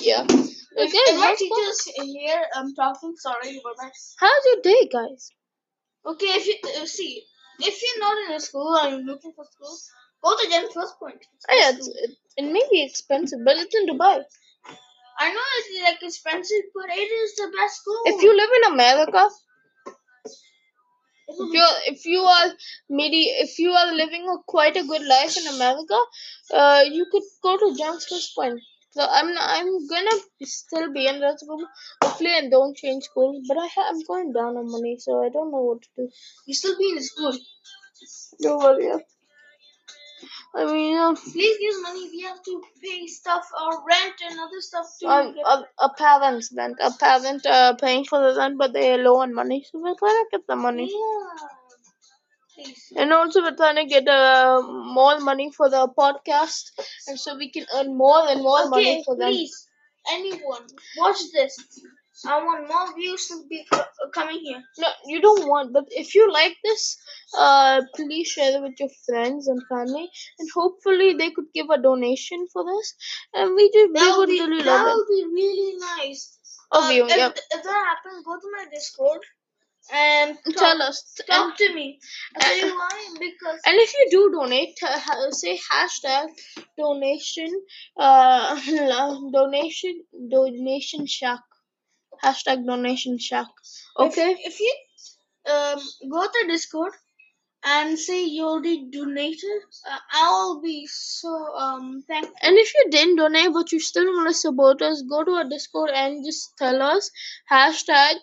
yeah. 0.00 0.22
If, 0.28 0.90
Okay, 0.90 1.04
if 1.10 1.18
my 1.20 1.34
teacher's 1.36 1.80
here, 2.04 2.42
I'm 2.54 2.74
talking. 2.74 3.14
Sorry 3.16 3.58
about 3.58 3.76
that. 3.78 3.92
how's 4.20 4.44
your 4.46 4.60
day, 4.62 4.88
guys? 4.92 5.30
Okay, 6.06 6.26
if 6.26 6.46
you 6.46 6.54
uh, 6.80 6.86
see, 6.86 7.24
if 7.60 7.82
you're 7.82 8.00
not 8.00 8.16
in 8.28 8.36
a 8.36 8.40
school 8.40 8.76
and 8.76 8.90
you're 8.90 9.14
looking 9.14 9.32
for 9.34 9.44
school, 9.46 9.76
go 10.22 10.36
to 10.36 10.48
GEMS 10.48 10.72
First 10.74 10.98
Point. 11.00 11.26
Oh, 11.50 11.54
yeah, 11.60 11.70
it's, 11.76 11.88
it, 11.88 12.10
it 12.36 12.52
may 12.52 12.62
be 12.70 12.84
expensive, 12.84 13.40
but 13.44 13.56
it's 13.56 13.74
in 13.74 13.86
Dubai. 13.88 14.22
I 15.18 15.32
know 15.32 15.46
it's 15.58 15.82
like 15.82 16.02
expensive, 16.02 16.64
but 16.72 16.88
it 16.90 17.10
is 17.22 17.34
the 17.34 17.50
best 17.56 17.80
school. 17.80 18.00
If 18.04 18.22
you 18.22 18.36
live 18.36 18.50
in 18.62 18.72
America, 18.74 19.28
if 21.28 21.38
you 21.54 21.64
if 21.92 22.04
you 22.06 22.20
are 22.36 22.48
medi 22.90 23.22
if 23.44 23.58
you 23.58 23.70
are 23.72 23.92
living 23.94 24.26
a 24.34 24.36
quite 24.46 24.76
a 24.76 24.84
good 24.84 25.02
life 25.06 25.36
in 25.36 25.46
America, 25.54 25.98
uh, 26.54 26.82
you 26.90 27.06
could 27.12 27.22
go 27.42 27.56
to 27.58 27.74
GEMS 27.76 28.06
First 28.06 28.34
Point. 28.36 28.60
So 28.90 29.06
I'm 29.18 29.28
I'm 29.38 29.86
gonna 29.88 30.16
still 30.42 30.92
be 30.92 31.06
in 31.06 31.20
that 31.20 31.40
school. 31.40 31.64
Hopefully, 32.02 32.32
I 32.32 32.48
don't 32.48 32.76
change 32.76 33.04
schools. 33.04 33.44
But 33.48 33.58
I 33.58 33.66
ha- 33.74 33.88
I'm 33.90 34.00
going 34.12 34.32
down 34.32 34.56
on 34.56 34.70
money, 34.70 34.96
so 34.98 35.22
I 35.24 35.28
don't 35.28 35.50
know 35.52 35.62
what 35.70 35.82
to 35.82 35.88
do. 35.96 36.10
You 36.46 36.54
still 36.54 36.76
be 36.78 36.90
in 36.96 37.02
school. 37.02 37.32
Don't 38.42 38.58
worry. 38.62 38.92
I 40.54 40.64
mean, 40.72 40.96
uh, 40.96 41.14
Please 41.14 41.58
give 41.58 41.74
us 41.74 41.82
money. 41.82 42.08
We 42.10 42.22
have 42.22 42.42
to 42.42 42.62
pay 42.82 43.06
stuff, 43.06 43.48
our 43.60 43.84
rent 43.86 44.14
and 44.28 44.40
other 44.40 44.60
stuff 44.60 44.86
too. 45.00 45.06
um, 45.06 45.34
a, 45.46 45.64
a 45.78 45.90
parent's 45.94 46.52
rent, 46.56 46.76
a 46.80 46.90
parent 46.90 47.46
uh, 47.46 47.74
paying 47.74 48.04
for 48.04 48.18
the 48.20 48.38
rent, 48.38 48.58
but 48.58 48.72
they're 48.72 48.98
low 48.98 49.16
on 49.20 49.34
money, 49.34 49.64
so 49.70 49.78
we're 49.78 49.94
trying 49.94 50.24
to 50.24 50.26
get 50.32 50.46
the 50.46 50.56
money. 50.56 50.90
yeah. 50.90 51.48
Please. 52.54 52.92
And 52.96 53.12
also, 53.12 53.40
we're 53.42 53.54
trying 53.54 53.76
to 53.76 53.84
get 53.84 54.08
uh, 54.08 54.62
more 54.62 55.20
money 55.20 55.52
for 55.56 55.70
the 55.70 55.86
podcast, 55.96 56.72
and 57.06 57.18
so 57.20 57.36
we 57.36 57.50
can 57.50 57.66
earn 57.74 57.96
more 57.96 58.26
and 58.28 58.42
more 58.42 58.68
money 58.68 59.02
for 59.04 59.16
them. 59.16 59.28
please, 59.28 59.68
anyone, 60.10 60.66
watch 60.96 61.18
this. 61.32 61.56
I 62.26 62.42
want 62.44 62.68
more 62.68 62.94
views 62.96 63.26
to 63.28 63.44
be 63.48 63.64
co- 63.72 63.84
coming 64.12 64.40
here. 64.40 64.62
No, 64.78 64.88
you 65.06 65.20
don't 65.20 65.48
want, 65.48 65.72
but 65.72 65.84
if 65.90 66.14
you 66.14 66.30
like 66.32 66.56
this, 66.64 66.96
uh, 67.38 67.82
please 67.94 68.28
share 68.28 68.56
it 68.56 68.62
with 68.62 68.78
your 68.80 68.88
friends 69.06 69.46
and 69.48 69.60
family, 69.68 70.08
and 70.38 70.48
hopefully 70.54 71.14
they 71.14 71.30
could 71.30 71.52
give 71.54 71.66
a 71.70 71.80
donation 71.80 72.46
for 72.52 72.64
this, 72.64 72.94
and 73.34 73.54
we 73.54 73.70
just 73.72 73.92
we 73.92 74.00
That 74.00 74.16
would 74.18 74.28
would 74.28 74.28
be 74.28 74.40
really 74.40 74.62
love 74.62 74.80
it. 74.80 74.84
That 74.86 74.94
would 74.96 75.08
be 75.08 75.24
really 75.42 75.76
nice. 75.78 76.34
Of 76.70 76.84
Uh, 76.84 76.88
you, 76.90 77.04
if, 77.06 77.16
yeah. 77.16 77.28
if 77.28 77.62
that 77.62 77.84
happens, 77.92 78.24
go 78.24 78.34
to 78.38 78.48
my 78.56 78.64
Discord 78.70 79.20
and 79.92 80.36
talk, 80.44 80.56
Tell 80.56 80.82
us, 80.82 81.14
and, 81.30 81.56
to 81.56 81.74
me. 81.74 81.98
I'll 82.36 82.40
tell 82.42 82.52
and- 82.52 82.62
you 82.70 82.78
why. 82.78 83.14
Because 83.20 83.60
and 83.66 83.76
if 83.78 83.92
you 83.98 84.06
do 84.10 84.30
donate, 84.32 84.78
uh, 84.82 85.30
say 85.30 85.58
hashtag 85.70 86.28
donation, 86.76 87.50
uh, 87.98 88.60
donation 89.32 90.02
donation 90.30 91.06
shack, 91.06 91.40
hashtag 92.22 92.66
donation 92.66 93.18
shack. 93.18 93.46
Okay. 93.98 94.32
If, 94.32 94.38
if 94.54 94.60
you 94.60 94.74
um, 95.52 95.80
go 96.10 96.26
to 96.26 96.46
Discord 96.48 96.92
and 97.64 97.98
say 97.98 98.24
you 98.24 98.44
already 98.46 98.88
donated, 98.90 99.62
uh, 99.90 99.98
I'll 100.12 100.60
be 100.60 100.86
so 100.86 101.34
um 101.56 102.02
thankful. 102.06 102.34
And 102.42 102.56
if 102.56 102.72
you 102.74 102.90
didn't 102.90 103.16
donate 103.16 103.52
but 103.52 103.72
you 103.72 103.80
still 103.80 104.06
want 104.06 104.28
to 104.28 104.34
support 104.34 104.82
us, 104.82 105.02
go 105.02 105.24
to 105.24 105.32
our 105.32 105.48
Discord 105.48 105.90
and 105.94 106.24
just 106.24 106.56
tell 106.58 106.82
us 106.82 107.10
hashtag 107.50 108.14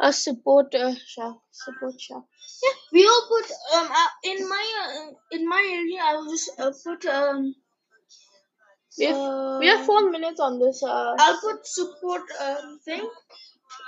a 0.00 0.12
support 0.12 0.74
uh, 0.74 0.94
shack, 1.06 1.34
support 1.52 2.00
shack. 2.00 2.22
Yeah, 2.62 2.76
we 2.92 3.06
all 3.06 3.26
put 3.28 3.50
um 3.76 3.88
uh, 3.90 4.08
in 4.24 4.48
my 4.48 4.64
uh, 4.84 5.10
in 5.32 5.48
my 5.48 5.62
area. 5.72 6.00
I'll 6.04 6.30
just 6.30 6.50
uh, 6.58 6.72
put 6.84 7.04
um. 7.06 7.54
We 8.98 9.06
have, 9.06 9.16
uh, 9.16 9.56
we 9.60 9.66
have 9.68 9.86
four 9.86 10.10
minutes 10.10 10.40
on 10.40 10.58
this. 10.58 10.82
Uh, 10.82 11.14
I'll 11.18 11.40
put 11.40 11.66
support 11.66 12.22
um 12.40 12.78
thing 12.84 13.08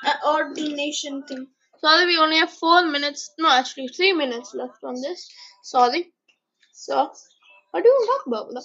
uh, 0.05 0.15
or 0.27 0.55
donation 0.55 1.23
thing. 1.25 1.47
sorry, 1.79 2.07
we 2.07 2.17
only 2.19 2.39
have 2.39 2.51
four 2.51 2.87
minutes. 2.87 3.31
No, 3.39 3.51
actually 3.51 3.89
three 3.89 4.13
minutes 4.13 4.55
left 4.55 4.83
on 4.83 4.95
this. 5.01 5.29
Sorry. 5.63 6.13
So, 6.73 7.11
what 7.71 7.83
do 7.83 7.89
you 7.89 7.95
want 7.95 8.25
to 8.25 8.31
talk 8.31 8.49
about? 8.51 8.65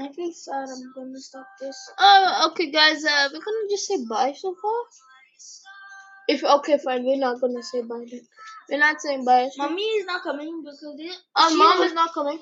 I 0.00 0.12
feel 0.12 0.32
sad. 0.32 0.68
I'm 0.68 0.92
gonna 0.94 1.18
stop 1.18 1.46
this. 1.60 1.78
Uh, 1.98 2.48
okay, 2.50 2.70
guys. 2.70 3.04
Uh, 3.04 3.28
we're 3.32 3.40
gonna 3.40 3.68
just 3.70 3.86
say 3.88 3.98
bye 4.08 4.32
so 4.36 4.54
far. 4.60 4.80
If 6.28 6.44
okay, 6.44 6.78
fine. 6.78 7.04
We're 7.04 7.16
not 7.18 7.40
gonna 7.40 7.62
say 7.62 7.80
bye. 7.82 8.04
Then. 8.10 8.20
We're 8.70 8.78
not 8.78 9.00
saying 9.00 9.24
bye. 9.24 9.48
Mommy 9.56 9.82
is 9.82 10.04
not 10.06 10.22
coming 10.22 10.62
because 10.62 10.84
they. 10.98 11.10
Our 11.34 11.50
mom 11.50 11.78
will- 11.78 11.86
is 11.86 11.94
not 11.94 12.12
coming. 12.12 12.38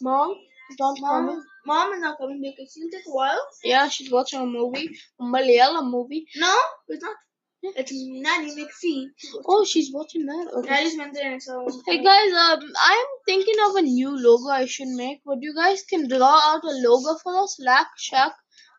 Mom 0.00 0.34
coming. 0.76 1.02
Mom, 1.02 1.44
mom 1.66 1.92
is 1.92 2.00
not 2.00 2.18
coming 2.18 2.40
because 2.42 2.72
she'll 2.72 2.90
take 2.90 3.06
a 3.06 3.10
while. 3.10 3.40
Yeah, 3.64 3.88
she's 3.88 4.10
watching 4.10 4.40
a 4.40 4.46
movie, 4.46 4.90
a 5.20 5.24
Malayalam 5.24 5.90
movie. 5.90 6.26
No, 6.36 6.54
it's 6.88 7.02
not. 7.02 7.16
It's 7.64 7.92
Nanny 7.94 8.56
McPhee. 8.56 9.06
Oh, 9.46 9.64
she's 9.64 9.92
watching 9.92 10.26
that. 10.26 10.50
Okay. 10.52 10.96
Maintenance. 10.96 11.46
So. 11.46 11.64
Hey 11.86 12.02
guys, 12.02 12.32
um, 12.32 12.58
I'm 12.84 13.06
thinking 13.24 13.54
of 13.68 13.76
a 13.76 13.82
new 13.82 14.10
logo 14.20 14.48
I 14.48 14.66
should 14.66 14.88
make. 14.88 15.20
But 15.24 15.38
you 15.42 15.54
guys 15.54 15.82
can 15.88 16.08
draw 16.08 16.40
out 16.44 16.64
a 16.64 16.74
logo 16.88 17.16
for 17.22 17.40
us. 17.40 17.56
Lack 17.64 17.86
Shack 17.96 18.32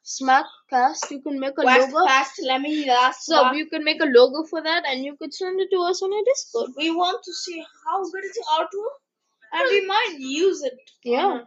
Smack 0.04 0.46
Cast. 0.70 1.10
You 1.12 1.22
can 1.22 1.40
make 1.40 1.54
a 1.58 1.64
Wax 1.64 1.94
logo. 1.94 2.06
past 2.06 2.34
lemon 2.44 2.86
last. 2.86 3.26
So 3.26 3.54
you 3.54 3.70
can 3.70 3.86
make 3.86 4.02
a 4.02 4.06
logo 4.06 4.46
for 4.50 4.62
that, 4.62 4.84
and 4.86 5.06
you 5.06 5.16
could 5.16 5.34
send 5.34 5.62
it 5.62 5.70
to 5.72 5.80
us 5.84 6.02
on 6.04 6.12
our 6.12 6.24
Discord. 6.26 6.72
we 6.78 6.92
want 6.92 7.24
to 7.24 7.34
see 7.34 7.64
how 7.86 8.04
good 8.04 8.26
it's 8.26 8.38
the 8.38 8.46
artwork, 8.60 8.96
and 9.54 9.70
we 9.70 9.86
might 9.86 10.16
use 10.20 10.62
it. 10.62 10.78
Yeah, 11.06 11.40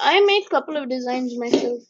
I 0.00 0.20
made 0.20 0.44
a 0.46 0.48
couple 0.48 0.76
of 0.76 0.88
designs 0.88 1.36
myself, 1.38 1.82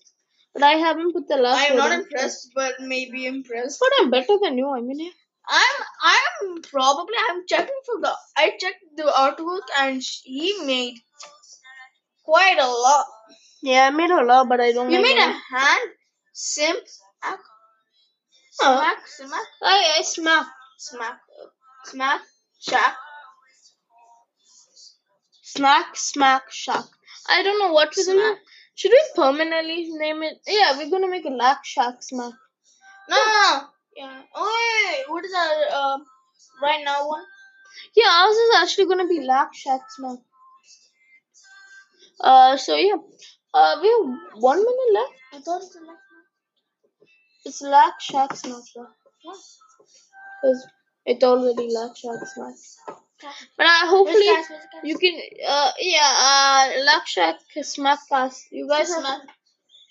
but 0.55 0.62
I 0.62 0.72
haven't 0.72 1.12
put 1.12 1.28
the 1.28 1.37
last. 1.37 1.61
I 1.61 1.66
am 1.66 1.76
not 1.76 1.93
impressed, 1.93 2.51
but 2.55 2.74
maybe 2.81 3.26
impressed. 3.26 3.81
But 3.81 3.91
I'm 4.01 4.11
better 4.11 4.39
than 4.43 4.59
you. 4.59 4.68
I 4.70 4.81
mean, 4.81 5.01
eh? 5.01 5.11
I'm 5.49 5.76
I'm 6.14 6.62
probably 6.62 7.14
I'm 7.28 7.43
checking 7.47 7.81
for 7.87 8.01
the 8.01 8.12
I 8.37 8.51
checked 8.59 8.85
the 8.97 9.05
artwork 9.05 9.62
and 9.78 10.03
he 10.24 10.62
made 10.64 10.95
quite 12.24 12.59
a 12.59 12.66
lot. 12.66 13.07
yeah, 13.62 13.87
I 13.87 13.91
made 13.91 14.11
a 14.11 14.22
lot, 14.24 14.49
but 14.49 14.61
I 14.61 14.72
don't. 14.72 14.91
You 14.91 15.03
made 15.03 15.18
a 15.18 15.33
hand 15.57 15.91
simp 16.33 16.78
smack 16.87 17.41
Huh. 18.61 18.76
smack 18.81 19.07
smack 19.09 19.47
I 19.62 19.95
I 19.99 20.03
smack. 20.03 20.47
smack 20.78 21.20
smack 21.87 22.20
shack. 22.61 22.97
Smack, 25.43 25.97
smack, 25.97 26.43
shack. 26.53 26.85
I 27.31 27.43
don't 27.43 27.59
know 27.59 27.72
what 27.72 27.95
we're 27.97 28.07
gonna. 28.07 28.37
Should 28.74 28.93
we 28.93 29.03
permanently 29.14 29.89
name 29.91 30.22
it? 30.22 30.41
Yeah, 30.47 30.76
we're 30.76 30.91
gonna 30.91 31.09
make 31.09 31.24
a 31.24 31.31
lack 31.31 31.64
shack 31.64 32.03
smack. 32.03 32.35
No. 33.09 33.16
Yeah. 33.97 34.22
Oh 34.35 34.93
wait, 34.97 35.05
what 35.11 35.24
is 35.24 35.33
our 35.35 35.81
um 35.81 36.07
right 36.62 36.83
now 36.85 37.09
one? 37.09 37.24
Yeah, 37.97 38.11
ours 38.11 38.37
is 38.37 38.57
actually 38.57 38.87
gonna 38.87 39.07
be 39.09 39.20
lack 39.20 39.55
shack 39.55 39.81
smack. 39.91 40.18
Uh, 42.20 42.57
so 42.57 42.76
yeah, 42.76 42.97
uh, 43.55 43.78
we 43.83 43.89
have 43.89 44.18
one 44.43 44.59
minute 44.59 44.93
left. 44.95 45.12
I 45.33 45.41
thought 45.41 45.62
it's 45.62 45.76
next 45.76 46.01
It's 47.45 47.61
lack 47.61 48.01
shack 48.01 48.35
smack 48.35 48.62
because 50.43 50.66
it 51.07 51.22
already 51.22 51.68
lack 51.72 51.97
shack 51.97 52.26
smack. 52.26 52.55
But 53.56 53.66
uh, 53.66 53.86
hopefully 53.86 54.26
Where's 54.26 54.48
the 54.48 54.48
cast? 54.48 54.50
Where's 54.50 54.62
the 54.62 54.68
cast? 54.72 54.86
you 54.86 54.98
can. 54.98 55.20
Uh, 55.48 55.70
yeah, 55.78 56.12
uh, 56.28 56.84
lack 56.84 57.06
shack 57.06 57.36
smack 57.62 57.98
cast. 58.08 58.46
You 58.50 58.68
guys 58.68 58.88
Smack. 58.88 59.20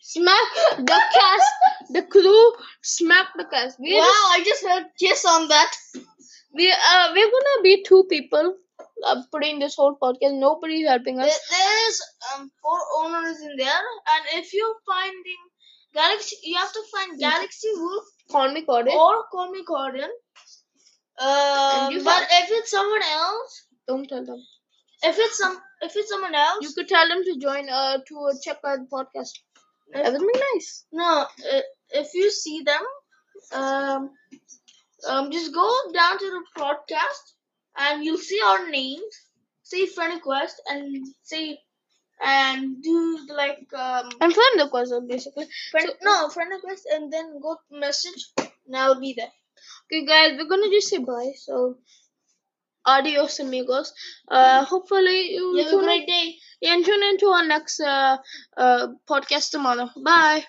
smack 0.01 0.49
the 0.77 0.99
cast. 1.17 1.51
The 1.91 2.03
crew 2.03 2.53
smack 2.81 3.27
the 3.37 3.45
cast. 3.45 3.79
We 3.79 3.95
Wow, 3.95 4.23
I 4.35 4.41
just 4.45 4.65
heard 4.65 4.85
kiss 4.99 5.25
on 5.25 5.47
that. 5.49 5.71
We 6.53 6.71
uh 6.71 7.11
we're 7.13 7.31
gonna 7.35 7.61
be 7.63 7.83
two 7.83 8.03
people 8.09 8.55
uh, 9.05 9.21
putting 9.31 9.59
this 9.59 9.75
whole 9.75 9.95
podcast. 10.01 10.39
Nobody's 10.39 10.87
helping 10.87 11.17
There, 11.17 11.27
us. 11.27 11.39
there's 11.51 12.01
um 12.33 12.51
four 12.61 12.79
owners 12.99 13.39
in 13.41 13.55
there, 13.57 13.83
and 14.15 14.25
if 14.43 14.53
you're 14.53 14.75
finding 14.85 15.41
Galaxy, 15.93 16.35
you 16.43 16.55
have 16.57 16.71
to 16.73 16.83
find 16.91 17.19
Galaxy 17.19 17.69
Wolf 17.75 18.03
Call 18.31 18.51
me 18.51 18.61
Cordon. 18.63 18.93
or 18.95 19.23
Call 19.31 19.51
Me 19.51 19.63
Gordon. 19.67 20.09
Um, 21.19 22.03
but 22.03 22.23
if 22.31 22.49
it's 22.51 22.71
someone 22.71 23.01
else, 23.03 23.65
Don't 23.87 24.07
tell 24.07 24.25
them. 24.25 24.41
if 25.03 25.17
it's 25.19 25.37
some, 25.37 25.57
if 25.81 25.95
it's 25.95 26.09
someone 26.09 26.35
else, 26.35 26.63
You 26.63 26.71
could 26.73 26.87
tell 26.87 27.07
them 27.07 27.23
to 27.23 27.37
join 27.39 27.69
uh 27.69 27.97
to 28.07 28.19
uh, 28.29 28.33
check 28.43 28.59
our 28.63 28.79
podcast. 28.93 29.33
if- 29.87 30.03
That 30.03 30.13
would 30.13 30.31
be 30.33 30.39
nice. 30.53 30.85
no, 30.91 31.25
if 31.91 32.13
you 32.13 32.31
see 32.31 32.61
them, 32.63 32.83
um, 33.51 34.11
um, 35.07 35.31
just 35.31 35.53
go 35.53 35.67
down 35.93 36.17
to 36.19 36.29
the 36.35 36.43
podcast 36.61 37.33
and 37.77 38.03
you'll 38.03 38.17
see 38.17 38.39
our 38.45 38.69
names. 38.69 39.15
Say 39.63 39.85
friend 39.85 40.15
request 40.15 40.61
and 40.67 41.05
say 41.21 41.59
and 42.23 42.81
do 42.83 42.97
like 43.29 43.67
um 43.73 44.09
I'm 44.21 44.31
friend 44.31 44.61
request 44.61 44.93
basically. 45.07 45.47
friend 45.71 45.91
no 46.01 46.29
friend 46.29 46.51
request 46.51 46.87
and 46.91 47.11
then 47.13 47.39
go 47.41 47.57
message 47.71 48.25
Now 48.67 48.85
I'll 48.87 48.99
be 48.99 49.13
there. 49.17 49.31
Okay, 49.91 50.05
guys, 50.05 50.37
we're 50.37 50.45
gonna 50.47 50.69
just 50.69 50.87
say 50.87 50.99
bye. 50.99 51.33
So, 51.35 51.77
adios, 52.85 53.39
amigos. 53.39 53.93
Uh, 54.27 54.63
hopefully 54.65 55.31
you 55.33 55.57
have 55.63 55.73
a 55.73 55.77
great 55.77 56.07
day. 56.07 56.37
and 56.61 56.83
tune 56.85 57.03
into 57.03 57.27
our 57.27 57.45
next 57.45 57.79
uh 57.79 58.17
uh 58.57 58.87
podcast 59.09 59.51
tomorrow. 59.51 59.89
Bye. 60.03 60.43